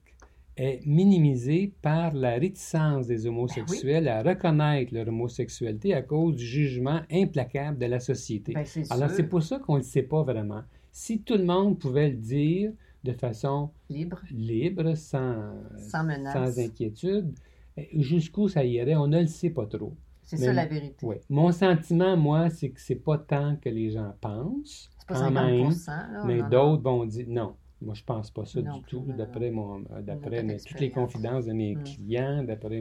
est 0.57 0.87
minimisée 0.87 1.73
par 1.83 2.14
la 2.14 2.35
réticence 2.35 3.07
des 3.09 3.26
homosexuels 3.26 4.07
à 4.07 4.23
reconnaître 4.23 4.95
leur 4.95 5.09
homosexualité 5.09 5.95
à 5.95 6.03
cause 6.03 6.37
du 6.37 6.45
jugement 6.45 7.00
implacable 7.11 7.79
de 7.79 7.87
la 7.87 7.99
société. 7.99 8.53
Ben, 8.53 8.64
Alors, 8.91 9.11
c'est 9.11 9.25
pour 9.25 9.43
ça 9.43 9.59
qu'on 9.59 9.75
ne 9.75 9.79
le 9.79 9.85
sait 9.85 10.03
pas 10.03 10.23
vraiment. 10.23 10.62
Si 10.93 11.23
tout 11.23 11.37
le 11.37 11.45
monde 11.45 11.79
pouvait 11.79 12.11
le 12.11 12.17
dire 12.17 12.73
de 13.05 13.12
façon 13.12 13.71
libre, 13.91 14.21
libre, 14.31 14.95
sans, 14.97 15.53
sans 15.79 16.09
sans 16.33 16.59
inquiétude. 16.59 17.35
Eh, 17.76 17.88
Jusqu'où 18.00 18.49
ça 18.49 18.64
irait, 18.64 18.97
on 18.97 19.07
ne 19.07 19.21
le 19.21 19.26
sait 19.26 19.50
pas 19.50 19.67
trop. 19.67 19.95
C'est 20.25 20.37
ça 20.38 20.52
la 20.52 20.66
vérité. 20.66 21.07
Oui. 21.07 21.16
Mon 21.28 21.52
sentiment, 21.52 22.16
moi, 22.16 22.50
c'est 22.50 22.71
que 22.71 22.81
c'est 22.81 22.95
pas 22.97 23.19
tant 23.19 23.57
que 23.57 23.69
les 23.69 23.90
gens 23.90 24.12
pensent, 24.21 24.90
C'est 24.99 25.07
pas 25.09 25.14
quand 25.14 25.21
50 25.21 25.35
même, 25.35 25.71
là, 25.87 26.23
mais 26.25 26.43
d'autres 26.43 26.83
vont 26.83 27.04
dire 27.04 27.26
non. 27.28 27.57
Moi, 27.83 27.95
je 27.95 28.02
pense 28.02 28.31
pas 28.31 28.47
ça 28.47 28.62
Non 28.62 28.78
du 28.78 28.83
tout, 28.85 29.04
d'après 29.19 29.50
mon, 29.50 29.81
euh, 29.93 30.00
d'après 30.00 30.43
Notre 30.43 30.47
mes- 30.47 30.61
toutes 30.61 30.81
les 30.81 30.90
confidences 30.90 31.45
de 31.45 31.52
mes 31.52 31.75
Mm. 31.75 31.83
clients, 31.85 32.43
d'après 32.45 32.81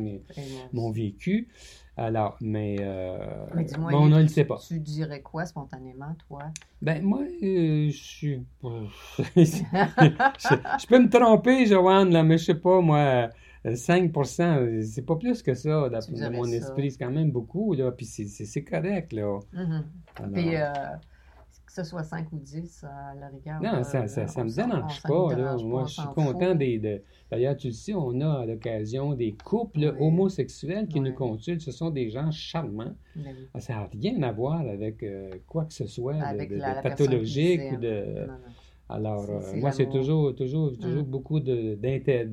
mon 0.71 0.91
vécu. 0.91 1.49
Alors, 1.97 2.37
mais, 2.41 2.77
euh, 2.79 3.17
Mais 3.53 3.65
dis-moi, 3.65 3.91
mais 3.91 3.97
on 3.97 4.07
ne 4.07 4.21
le 4.21 4.27
sait 4.27 4.45
pas. 4.45 4.59
Tu 4.65 4.79
dirais 4.79 5.21
quoi 5.21 5.45
spontanément, 5.45 6.15
toi? 6.27 6.43
Ben, 6.81 7.03
moi, 7.03 7.19
euh, 7.21 7.89
je 7.89 7.91
suis. 7.91 8.43
je, 9.35 9.41
je 9.43 10.87
peux 10.87 10.99
me 10.99 11.09
tromper, 11.09 11.65
Joanne, 11.65 12.11
là, 12.11 12.23
mais 12.23 12.37
je 12.37 12.45
sais 12.45 12.55
pas, 12.55 12.79
moi, 12.81 13.29
5%, 13.65 14.57
euh, 14.57 14.81
c'est 14.81 15.05
pas 15.05 15.15
plus 15.15 15.41
que 15.41 15.53
ça, 15.53 15.89
dans, 15.89 16.31
mon 16.31 16.43
ça. 16.43 16.55
esprit, 16.55 16.91
c'est 16.91 16.97
quand 16.97 17.11
même 17.11 17.31
beaucoup, 17.31 17.73
là, 17.73 17.91
puis 17.91 18.05
c'est- 18.05 18.63
correct, 18.63 19.13
là. 19.13 19.39
Mhm. 19.53 19.83
Alors, 20.17 20.31
Puis, 20.33 20.55
euh, 20.55 20.71
que 21.65 21.71
ce 21.73 21.83
soit 21.83 22.03
5 22.03 22.31
ou 22.33 22.37
10, 22.39 22.83
à 22.83 23.15
la 23.15 23.27
rigueur. 23.29 23.61
non, 23.61 23.79
euh, 23.79 23.83
ça, 23.83 24.07
ça, 24.07 24.27
ça 24.27 24.43
me 24.43 24.49
dérange 24.49 25.01
pas, 25.03 25.35
là. 25.35 25.55
Moi, 25.57 25.85
je 25.87 25.93
suis 25.93 26.07
content 26.13 26.53
des... 26.55 26.77
de- 26.79 27.01
D'ailleurs, 27.31 27.55
tu 27.57 27.67
le 27.67 27.73
sais, 27.73 27.93
on 27.95 28.19
a 28.21 28.41
à 28.41 28.45
l'occasion 28.45 29.13
des 29.15 29.33
couples 29.43 29.79
Oui. 29.79 30.05
homosexuels 30.07 30.87
qui 30.87 30.99
nous 30.99 31.13
consultent. 31.15 31.61
Ce 31.61 31.71
sont 31.71 31.89
des 31.89 32.09
gens 32.11 32.29
charmants. 32.29 32.93
Mais 33.15 33.33
oui. 33.55 33.61
Ça 33.61 33.73
n'a 33.73 33.89
rien 33.91 34.21
à 34.21 34.31
voir 34.31 34.59
avec 34.59 35.01
euh, 35.01 35.31
quoi 35.47 35.65
que 35.65 35.73
ce 35.73 35.87
soit 35.87 36.13
de, 36.13 36.19
Avec 36.21 36.49
de- 36.49 36.55
de 36.55 36.59
la- 36.59 36.75
la 36.75 36.81
personne 36.83 37.07
pathologique 37.07 37.61
ou 37.73 37.77
de... 37.77 38.03
Non, 38.27 38.33
non. 38.33 38.39
Alors, 38.89 39.25
C'est- 39.25 39.57
euh, 39.57 39.61
moi, 39.61 39.71
c'est 39.71 39.89
toujours, 39.89 40.35
toujours, 40.35 40.77
toujours 40.77 41.03
Mm. 41.03 41.09
beaucoup 41.09 41.39
d'intérêt, 41.39 42.25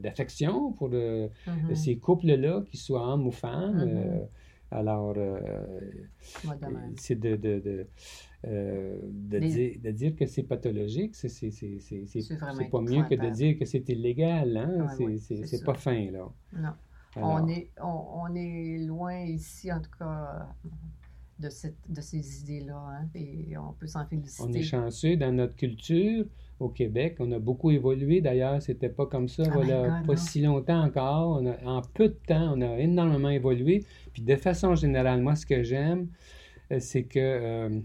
d'affection 0.00 0.72
pour 0.72 0.90
euh, 0.92 1.28
Mhm. 1.46 1.74
ces 1.74 1.98
couples-là, 1.98 2.62
qu'ils 2.68 2.80
soient 2.80 3.12
hommes 3.12 3.26
ou 3.26 3.30
femmes. 3.32 3.76
Mhm. 3.84 3.96
Euh, 3.96 4.24
alors, 4.70 5.14
euh, 5.16 5.40
c'est 6.96 7.18
de, 7.20 7.36
de, 7.36 7.60
de, 7.60 7.86
de 8.44 9.38
Les- 9.38 9.48
dire, 9.48 9.80
de 9.84 9.90
dire 9.90 10.16
que 10.16 10.26
c'est 10.26 10.42
pathologique, 10.42 11.14
c'est 11.14 11.28
c'est- 11.28 11.50
c'est- 11.50 11.78
c'est- 11.80 12.06
c'est- 12.06 12.20
C'est 12.22 12.34
vraiment 12.36 12.54
c'est 12.58 12.70
pas 12.70 12.80
mieux 12.80 13.04
que 13.04 13.14
de 13.14 13.30
dire 13.30 13.58
que 13.58 13.64
c'est 13.64 13.88
illégal. 13.88 14.56
Hein? 14.56 14.86
Ouais, 14.98 15.18
c'est 15.18 15.64
pas 15.64 15.74
fin, 15.74 16.10
là. 16.10 16.26
Non. 16.52 16.70
Alors, 17.14 17.40
On 17.42 17.48
est, 17.48 17.70
on, 17.82 18.04
on 18.24 18.34
est 18.34 18.78
loin 18.86 19.18
ici, 19.20 19.72
en 19.72 19.80
tout 19.80 19.90
cas, 19.98 20.48
de, 21.38 21.48
cette, 21.50 21.76
de 21.88 22.00
ces 22.00 22.40
idées-là. 22.40 22.76
Hein, 22.76 23.08
et 23.14 23.56
on 23.58 23.72
peut 23.72 23.86
s'en 23.86 24.06
féliciter. 24.06 24.42
On 24.42 24.52
est 24.52 24.62
chanceux 24.62 25.16
dans 25.16 25.32
notre 25.32 25.56
culture 25.56 26.24
au 26.60 26.68
Québec. 26.68 27.16
On 27.20 27.30
a 27.32 27.38
beaucoup 27.38 27.70
évolué. 27.70 28.20
D'ailleurs, 28.20 28.62
c'était 28.62 28.88
pas 28.88 29.06
comme 29.06 29.28
ça 29.28 29.42
my 29.44 29.50
voilà, 29.50 29.82
God, 29.88 30.06
pas 30.06 30.12
non. 30.14 30.16
si 30.16 30.40
longtemps 30.40 30.82
encore. 30.82 31.40
On 31.42 31.46
a- 31.46 31.64
en 31.64 31.82
peu 31.82 32.08
de 32.08 32.18
temps, 32.26 32.54
on 32.56 32.60
a 32.62 32.78
énormément 32.78 33.28
évolué. 33.28 33.84
Puis 34.12 34.22
de 34.22 34.36
façon 34.36 34.74
générale, 34.74 35.20
moi, 35.22 35.34
ce 35.36 35.44
que 35.46 35.62
j'aime, 35.62 36.08
euh, 36.72 36.78
c'est 36.80 37.04
que 37.04 37.18
euh, 37.18 37.80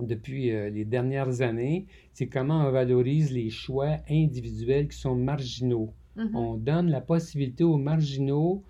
depuis 0.00 0.50
euh, 0.50 0.68
les 0.68 0.84
dernières 0.84 1.40
années, 1.40 1.86
c'est 2.12 2.26
comment 2.26 2.66
on 2.66 2.70
valorise 2.70 3.32
les 3.32 3.48
choix 3.48 3.96
individuels 4.10 4.88
qui 4.88 4.98
sont 4.98 5.14
marginaux. 5.14 5.94
Mhm. 6.16 6.36
On 6.36 6.54
donne 6.54 6.90
la 6.90 7.00
possibilité 7.00 7.64
aux 7.64 7.78
marginaux 7.78 8.62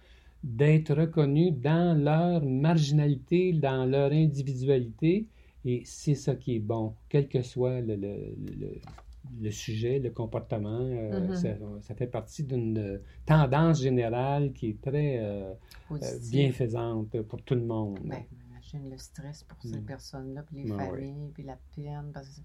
d'être 0.46 0.94
reconnus 0.94 1.52
dans 1.54 1.98
leur 2.00 2.44
marginalité, 2.44 3.52
dans 3.52 3.84
leur 3.84 4.12
individualité, 4.12 5.26
et 5.64 5.82
c'est 5.84 6.14
ça 6.14 6.36
qui 6.36 6.54
est 6.56 6.60
bon, 6.60 6.94
quel 7.08 7.28
que 7.28 7.42
soit 7.42 7.80
le, 7.80 7.96
le- 7.96 8.34
le- 8.60 8.80
le 9.40 9.50
sujet, 9.50 9.98
le 9.98 10.10
comportement. 10.10 10.80
euh, 10.80 11.26
Mhm. 11.28 11.34
ça, 11.34 11.48
ça 11.80 11.94
fait 11.96 12.06
partie 12.06 12.44
d'une 12.44 12.78
euh, 12.78 12.98
tendance 13.26 13.82
générale 13.82 14.52
qui 14.52 14.68
est 14.70 14.80
très 14.80 15.18
euh, 15.18 15.52
bienfaisante 16.30 17.20
pour 17.22 17.42
tout 17.42 17.54
le 17.56 17.62
monde. 17.62 17.98
Ben, 18.04 18.22
imagine 18.48 18.88
le 18.88 18.98
stress 18.98 19.42
pour 19.42 19.58
ces 19.62 19.78
Mm. 19.78 19.84
personnes-là, 19.86 20.42
puis 20.44 20.58
les 20.62 20.70
Ben 20.70 20.76
oui. 20.92 21.00
familles, 21.00 21.30
puis 21.34 21.42
la 21.42 21.58
peine, 21.74 22.10
parce 22.14 22.28
que 22.28 22.40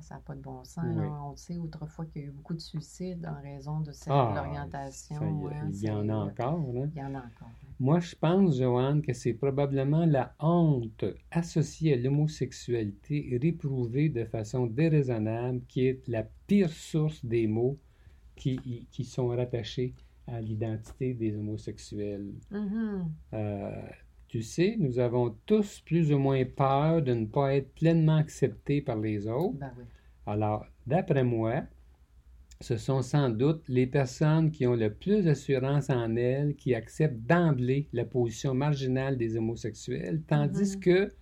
ça 0.00 0.14
n'a 0.16 0.20
pas 0.20 0.34
de 0.34 0.40
bon 0.40 0.62
sens. 0.64 0.84
Oui. 0.86 1.04
On 1.06 1.36
sait 1.36 1.56
autrefois 1.58 2.04
qu'il 2.06 2.22
y 2.22 2.24
a 2.24 2.28
eu 2.28 2.30
beaucoup 2.32 2.54
de 2.54 2.60
suicides 2.60 3.26
en 3.26 3.40
raison 3.42 3.80
de 3.80 3.92
cette 3.92 4.08
Ah, 4.12 4.32
l'orientation. 4.34 5.16
ça, 5.16 5.26
il 5.28 5.42
y 5.42 5.46
a- 5.46 5.64
il 5.70 5.84
y 5.84 5.90
en 5.90 6.08
a 6.08 6.14
encore. 6.14 6.58
hein. 6.58 6.90
Il 6.94 6.98
y 6.98 7.02
en 7.02 7.14
a 7.14 7.18
encore. 7.18 7.48
Moi, 7.80 8.00
je 8.00 8.14
pense, 8.14 8.58
Joanne, 8.58 9.02
que 9.02 9.12
c'est 9.12 9.34
probablement 9.34 10.06
la 10.06 10.34
honte 10.38 11.04
associée 11.30 11.94
à 11.94 11.96
l'homosexualité 11.96 13.38
réprouvée 13.40 14.08
de 14.08 14.24
façon 14.24 14.66
déraisonnable 14.66 15.60
qui 15.68 15.86
est 15.86 16.06
la 16.08 16.24
pire 16.46 16.70
source 16.70 17.24
des 17.24 17.46
maux 17.46 17.78
qui, 18.36 18.86
qui 18.90 19.04
sont 19.04 19.28
rattachés 19.28 19.94
à 20.26 20.40
l'identité 20.40 21.14
des 21.14 21.36
homosexuels. 21.36 22.32
Euh, 23.32 23.72
tu 24.34 24.42
sais, 24.42 24.74
nous 24.80 24.98
avons 24.98 25.36
tous 25.46 25.78
plus 25.86 26.12
ou 26.12 26.18
moins 26.18 26.44
peur 26.44 27.02
de 27.02 27.14
ne 27.14 27.24
pas 27.24 27.54
être 27.54 27.72
pleinement 27.72 28.16
acceptés 28.16 28.80
par 28.80 28.96
les 28.98 29.28
autres. 29.28 29.56
Ben 29.60 29.70
oui. 29.78 29.84
Alors, 30.26 30.66
d'après 30.88 31.22
moi, 31.22 31.62
ce 32.60 32.76
sont 32.76 33.00
sans 33.02 33.30
doute 33.30 33.62
les 33.68 33.86
personnes 33.86 34.50
qui 34.50 34.66
ont 34.66 34.74
le 34.74 34.92
plus 34.92 35.26
d'assurance 35.26 35.88
en 35.88 36.16
elles 36.16 36.56
qui 36.56 36.74
acceptent 36.74 37.24
d'emblée 37.28 37.86
la 37.92 38.04
position 38.04 38.54
marginale 38.54 39.16
des 39.16 39.36
homosexuels, 39.36 40.22
tandis 40.26 40.74
Mhm. 40.74 40.80
que 40.80 41.12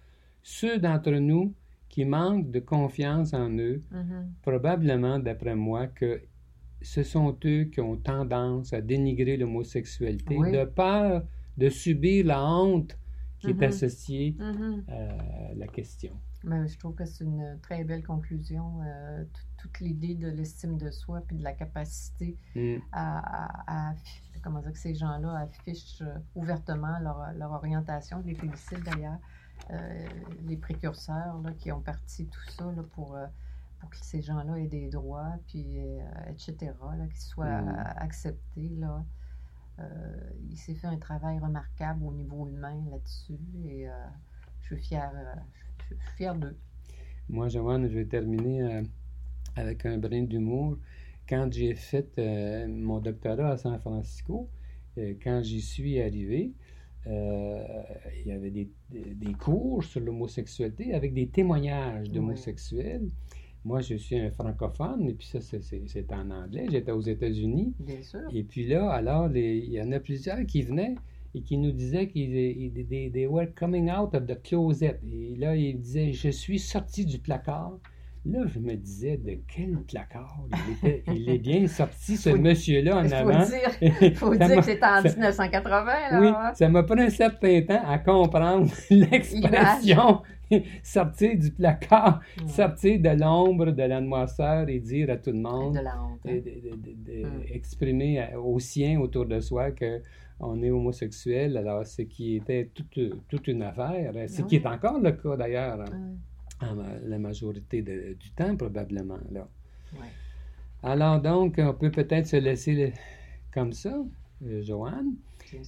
ceux 0.43 0.79
d'entre 0.79 1.13
nous 1.13 1.53
qui 1.91 2.07
manquent 2.07 2.51
de 2.51 2.61
confiance 2.61 3.35
en 3.35 3.51
eux, 3.59 3.83
Mhm. 3.91 4.33
probablement, 4.41 5.19
d'après 5.19 5.55
moi, 5.55 5.87
que 5.87 6.23
ce 6.81 7.03
sont 7.03 7.37
eux 7.45 7.65
qui 7.65 7.81
ont 7.83 7.97
tendance 7.99 8.73
à 8.73 8.81
dénigrer 8.81 9.37
l'homosexualité 9.37 10.35
Oui. 10.39 10.51
de 10.53 10.65
peur 10.65 11.25
de 11.59 11.69
subir 11.69 12.25
la 12.25 12.43
honte 12.43 12.97
qui 13.43 13.51
est 13.51 13.63
associée 13.65 14.37
Mhm. 14.39 14.85
à 14.89 15.55
la 15.55 15.67
question. 15.67 16.13
Ben, 16.45 16.67
je 16.67 16.77
trouve 16.79 16.95
que 16.95 17.05
c'est 17.05 17.25
une 17.25 17.59
très 17.63 17.85
belle 17.85 18.03
conclusion. 18.05 18.81
euh, 18.83 19.25
tout- 19.25 19.43
toute 19.59 19.81
l'idée 19.81 20.15
de 20.17 20.29
l'estime 20.29 20.77
de 20.77 20.91
soi 20.91 21.21
puis 21.27 21.37
de 21.37 21.43
la 21.45 21.53
capacité 21.53 22.37
Mm. 22.57 22.77
à, 22.91 23.19
à- 23.19 23.91
à 23.91 23.93
affi- 23.95 24.41
comment 24.43 24.61
dire, 24.61 24.73
que 24.73 24.79
ces 24.79 24.95
gens-là 24.95 25.35
affichent 25.39 26.03
euh, 26.03 26.19
ouvertement 26.35 26.99
leur, 27.01 27.33
leur 27.35 27.53
orientation. 27.53 28.21
Je 28.23 28.27
les 28.29 28.35
félicite 28.35 28.83
d'ailleurs. 28.85 29.19
Euh, 29.71 30.07
les 30.49 30.57
précurseurs 30.57 31.39
là, 31.43 31.53
qui 31.53 31.71
ont 31.71 31.81
parti 31.81 32.27
tout 32.27 32.51
ça 32.51 32.65
là, 32.65 32.83
pour, 32.95 33.15
euh, 33.15 33.27
pour 33.79 33.91
que 33.91 33.97
ces 33.97 34.21
gens-là 34.21 34.59
aient 34.59 34.67
des 34.67 34.89
droits, 34.89 35.37
puis 35.47 35.79
euh, 35.79 36.01
etc., 36.29 36.73
là, 36.99 37.07
qu'ils 37.07 37.17
soient 37.21 37.63
Mm. 37.63 37.69
euh, 37.69 37.83
acceptés. 37.99 38.69
Là. 38.79 39.05
Euh, 39.79 39.85
il 40.51 40.57
s'est 40.57 40.75
fait 40.75 40.87
un 40.87 40.99
travail 40.99 41.39
remarquable 41.39 42.05
au 42.05 42.13
niveau 42.13 42.47
humain 42.47 42.83
là-dessus 42.91 43.39
et 43.67 43.89
euh, 43.89 43.93
je 44.61 44.67
suis 44.75 44.85
fière, 44.85 45.13
euh, 45.15 45.35
je, 45.89 45.95
je 45.97 46.01
suis 46.01 46.17
fière 46.17 46.35
d'eux. 46.35 46.57
Moi, 47.29 47.49
Joanne, 47.49 47.89
je 47.89 47.95
vais 47.95 48.05
terminer 48.05 48.83
avec 49.57 49.87
un 49.87 49.99
brin 49.99 50.23
d'humour. 50.25 50.77
Quand 51.29 51.49
j'ai 51.53 51.75
fait 51.75 52.19
mon 52.69 52.99
doctorat 53.01 53.53
à 53.53 53.57
San 53.57 53.79
Francisco, 53.79 54.51
quand 54.97 55.41
j'y 55.43 55.63
suis 55.63 56.01
arrivé, 56.01 56.53
euh, 57.07 57.83
il 58.21 58.29
y 58.29 58.33
avait 58.33 58.51
des, 58.51 58.69
des- 58.91 59.15
des 59.15 59.33
cours 59.35 59.83
sur 59.83 60.01
l'homosexualité 60.01 60.95
avec 60.95 61.15
des 61.15 61.29
témoignages 61.29 62.11
d'homosexuels. 62.11 63.09
Moi, 63.65 63.81
je 63.81 63.95
suis 63.95 64.19
un 64.19 64.31
francophone, 64.31 65.09
et 65.09 65.15
puis 65.15 65.27
ça, 65.27 65.41
c'est- 65.41 66.13
en 66.13 66.31
anglais. 66.31 66.67
J'étais 66.71 66.91
aux 66.93 67.01
États-Unis. 67.01 67.75
Bien 67.79 68.03
sûr. 68.03 68.21
Et 68.33 68.43
puis 68.43 68.67
là, 68.67 68.91
alors, 68.91 69.31
il 69.35 69.71
y 69.73 69.81
en 69.81 69.93
a 69.93 70.01
plusieurs 70.01 70.45
qui 70.47 70.63
venaient 70.63 70.97
et 71.35 71.43
qui 71.43 71.57
nous 71.59 71.71
disaient 71.71 72.09
qu'ils 72.09 72.35
ils- 72.37 72.87
they, 72.89 73.11
they 73.13 73.27
were 73.27 73.47
coming 73.55 73.89
out 73.91 74.15
of 74.15 74.27
the 74.27 74.41
closet. 74.43 74.99
Et 75.11 75.37
là, 75.37 75.55
ils 75.57 75.79
disaient, 75.81 76.13
je 76.13 76.29
suis 76.29 76.59
sorti 76.59 77.05
du 77.07 77.19
placard. 77.19 77.79
Là, 78.25 78.39
je 78.47 78.61
me 78.61 78.75
disais, 78.77 79.17
de 79.17 79.39
quel 79.53 79.77
placard? 79.83 80.45
Il, 80.53 80.73
était- 80.89 81.03
il 81.13 81.29
est 81.29 81.39
bien 81.39 81.67
sorti, 81.81 82.17
ce 82.17 82.31
monsieur-là, 82.31 82.99
en 82.99 83.03
Il 83.03 83.09
faut 83.11 83.15
avant. 83.17 83.45
dire, 83.45 84.17
faut 84.17 84.35
dire 84.37 84.57
que 84.57 84.63
c'était 84.63 84.85
en 84.85 85.03
ça- 85.03 85.09
1980. 85.09 85.85
Là, 86.13 86.21
Oui, 86.21 86.29
hein. 86.29 86.53
ça 86.55 86.69
m'a 86.69 86.85
pris 86.85 87.01
un 87.01 87.11
certain 87.11 87.63
temps 87.63 87.83
à 87.85 87.99
comprendre 87.99 88.71
l'expression 88.91 90.23
sortir 90.85 91.37
du 91.39 91.51
placard, 91.51 92.21
Ouais. 92.41 92.49
sortir 92.49 93.01
de 93.01 93.09
l'ombre 93.21 93.73
de 93.73 93.83
la 93.83 94.01
noirceur 94.01 94.69
et 94.69 94.79
dire 94.79 95.11
à 95.11 95.17
tout 95.17 95.31
le 95.33 95.39
monde, 95.39 95.75
de 95.75 95.81
la 95.81 96.01
honte. 96.01 96.21
hein. 96.27 96.35
de- 96.35 96.71
de- 96.71 96.77
de- 96.77 97.23
de- 97.23 97.53
exprimer 97.53 98.25
aux 98.37 98.59
siens 98.61 99.01
autour 99.01 99.27
de 99.27 99.41
soi 99.41 99.73
que 99.73 100.01
on 100.39 100.63
est 100.63 100.71
homosexuel, 100.71 101.57
alors 101.57 101.87
ce 101.87 102.03
qui 102.03 102.37
était 102.37 102.71
toute, 102.75 102.99
toute 103.29 103.49
une 103.49 103.63
affaire, 103.63 104.13
ce 104.29 104.43
qui 104.43 104.57
Oui. 104.59 104.63
est 104.63 104.67
encore 104.69 104.99
le 105.01 105.13
cas 105.13 105.37
d'ailleurs 105.37 105.79
Ouais. 105.79 105.85
En 106.63 106.77
la 107.05 107.19
majorité 107.19 107.83
de- 107.83 108.15
du 108.15 108.31
temps 108.33 108.57
probablement. 108.57 109.19
Là. 109.31 109.49
Ouais. 109.95 110.07
Alors 110.83 111.21
donc, 111.21 111.57
on 111.59 111.75
peut 111.75 111.91
peut-être 111.91 112.27
se 112.27 112.37
laisser 112.37 112.75
le- 112.75 112.93
comme 113.53 113.73
ça, 113.73 113.95
euh, 114.47 114.63
Joanne. 114.63 115.15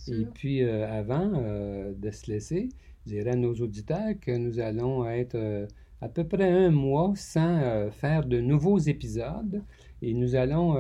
Et 0.08 0.24
puis, 0.32 0.62
euh, 0.62 0.88
avant 0.90 1.30
euh, 1.34 1.92
de 1.96 2.10
se 2.10 2.30
laisser, 2.30 2.68
je 3.06 3.10
dirais 3.12 3.30
à 3.32 3.36
nos 3.36 3.54
auditeurs 3.54 4.14
que 4.20 4.30
nous 4.36 4.58
allons 4.58 5.06
être 5.06 5.66
à 6.00 6.08
peu 6.08 6.24
près 6.24 6.50
un 6.50 6.70
mois 6.70 7.12
sans 7.16 7.90
faire 7.90 8.24
de 8.26 8.40
nouveaux 8.40 8.78
épisodes 8.78 9.62
et 10.02 10.14
nous 10.14 10.34
allons 10.36 10.74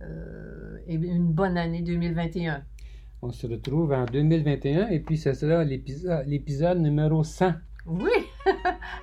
euh, 0.03 0.79
et 0.89 0.95
une 0.95 1.33
bonne 1.33 1.57
année 1.57 1.83
2021. 1.83 2.65
On 3.23 3.31
se 3.31 3.47
retrouve 3.47 3.93
en 3.93 4.07
2021 4.07 4.89
et 4.89 4.99
puis 4.99 5.19
ce 5.19 5.35
sera 5.35 5.63
l'épisode 5.63 6.81
numéro 6.81 7.23
100. 7.23 7.53
Oui! 7.87 8.11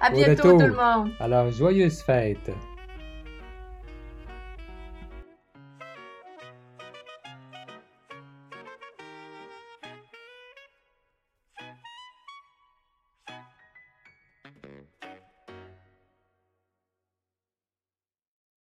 À 0.02 0.10
bientôt 0.10 0.58
tout 0.58 0.68
le 0.68 0.74
monde! 0.74 1.12
Alors, 1.20 1.52
joyeuses 1.52 2.02
fêtes! 2.02 2.52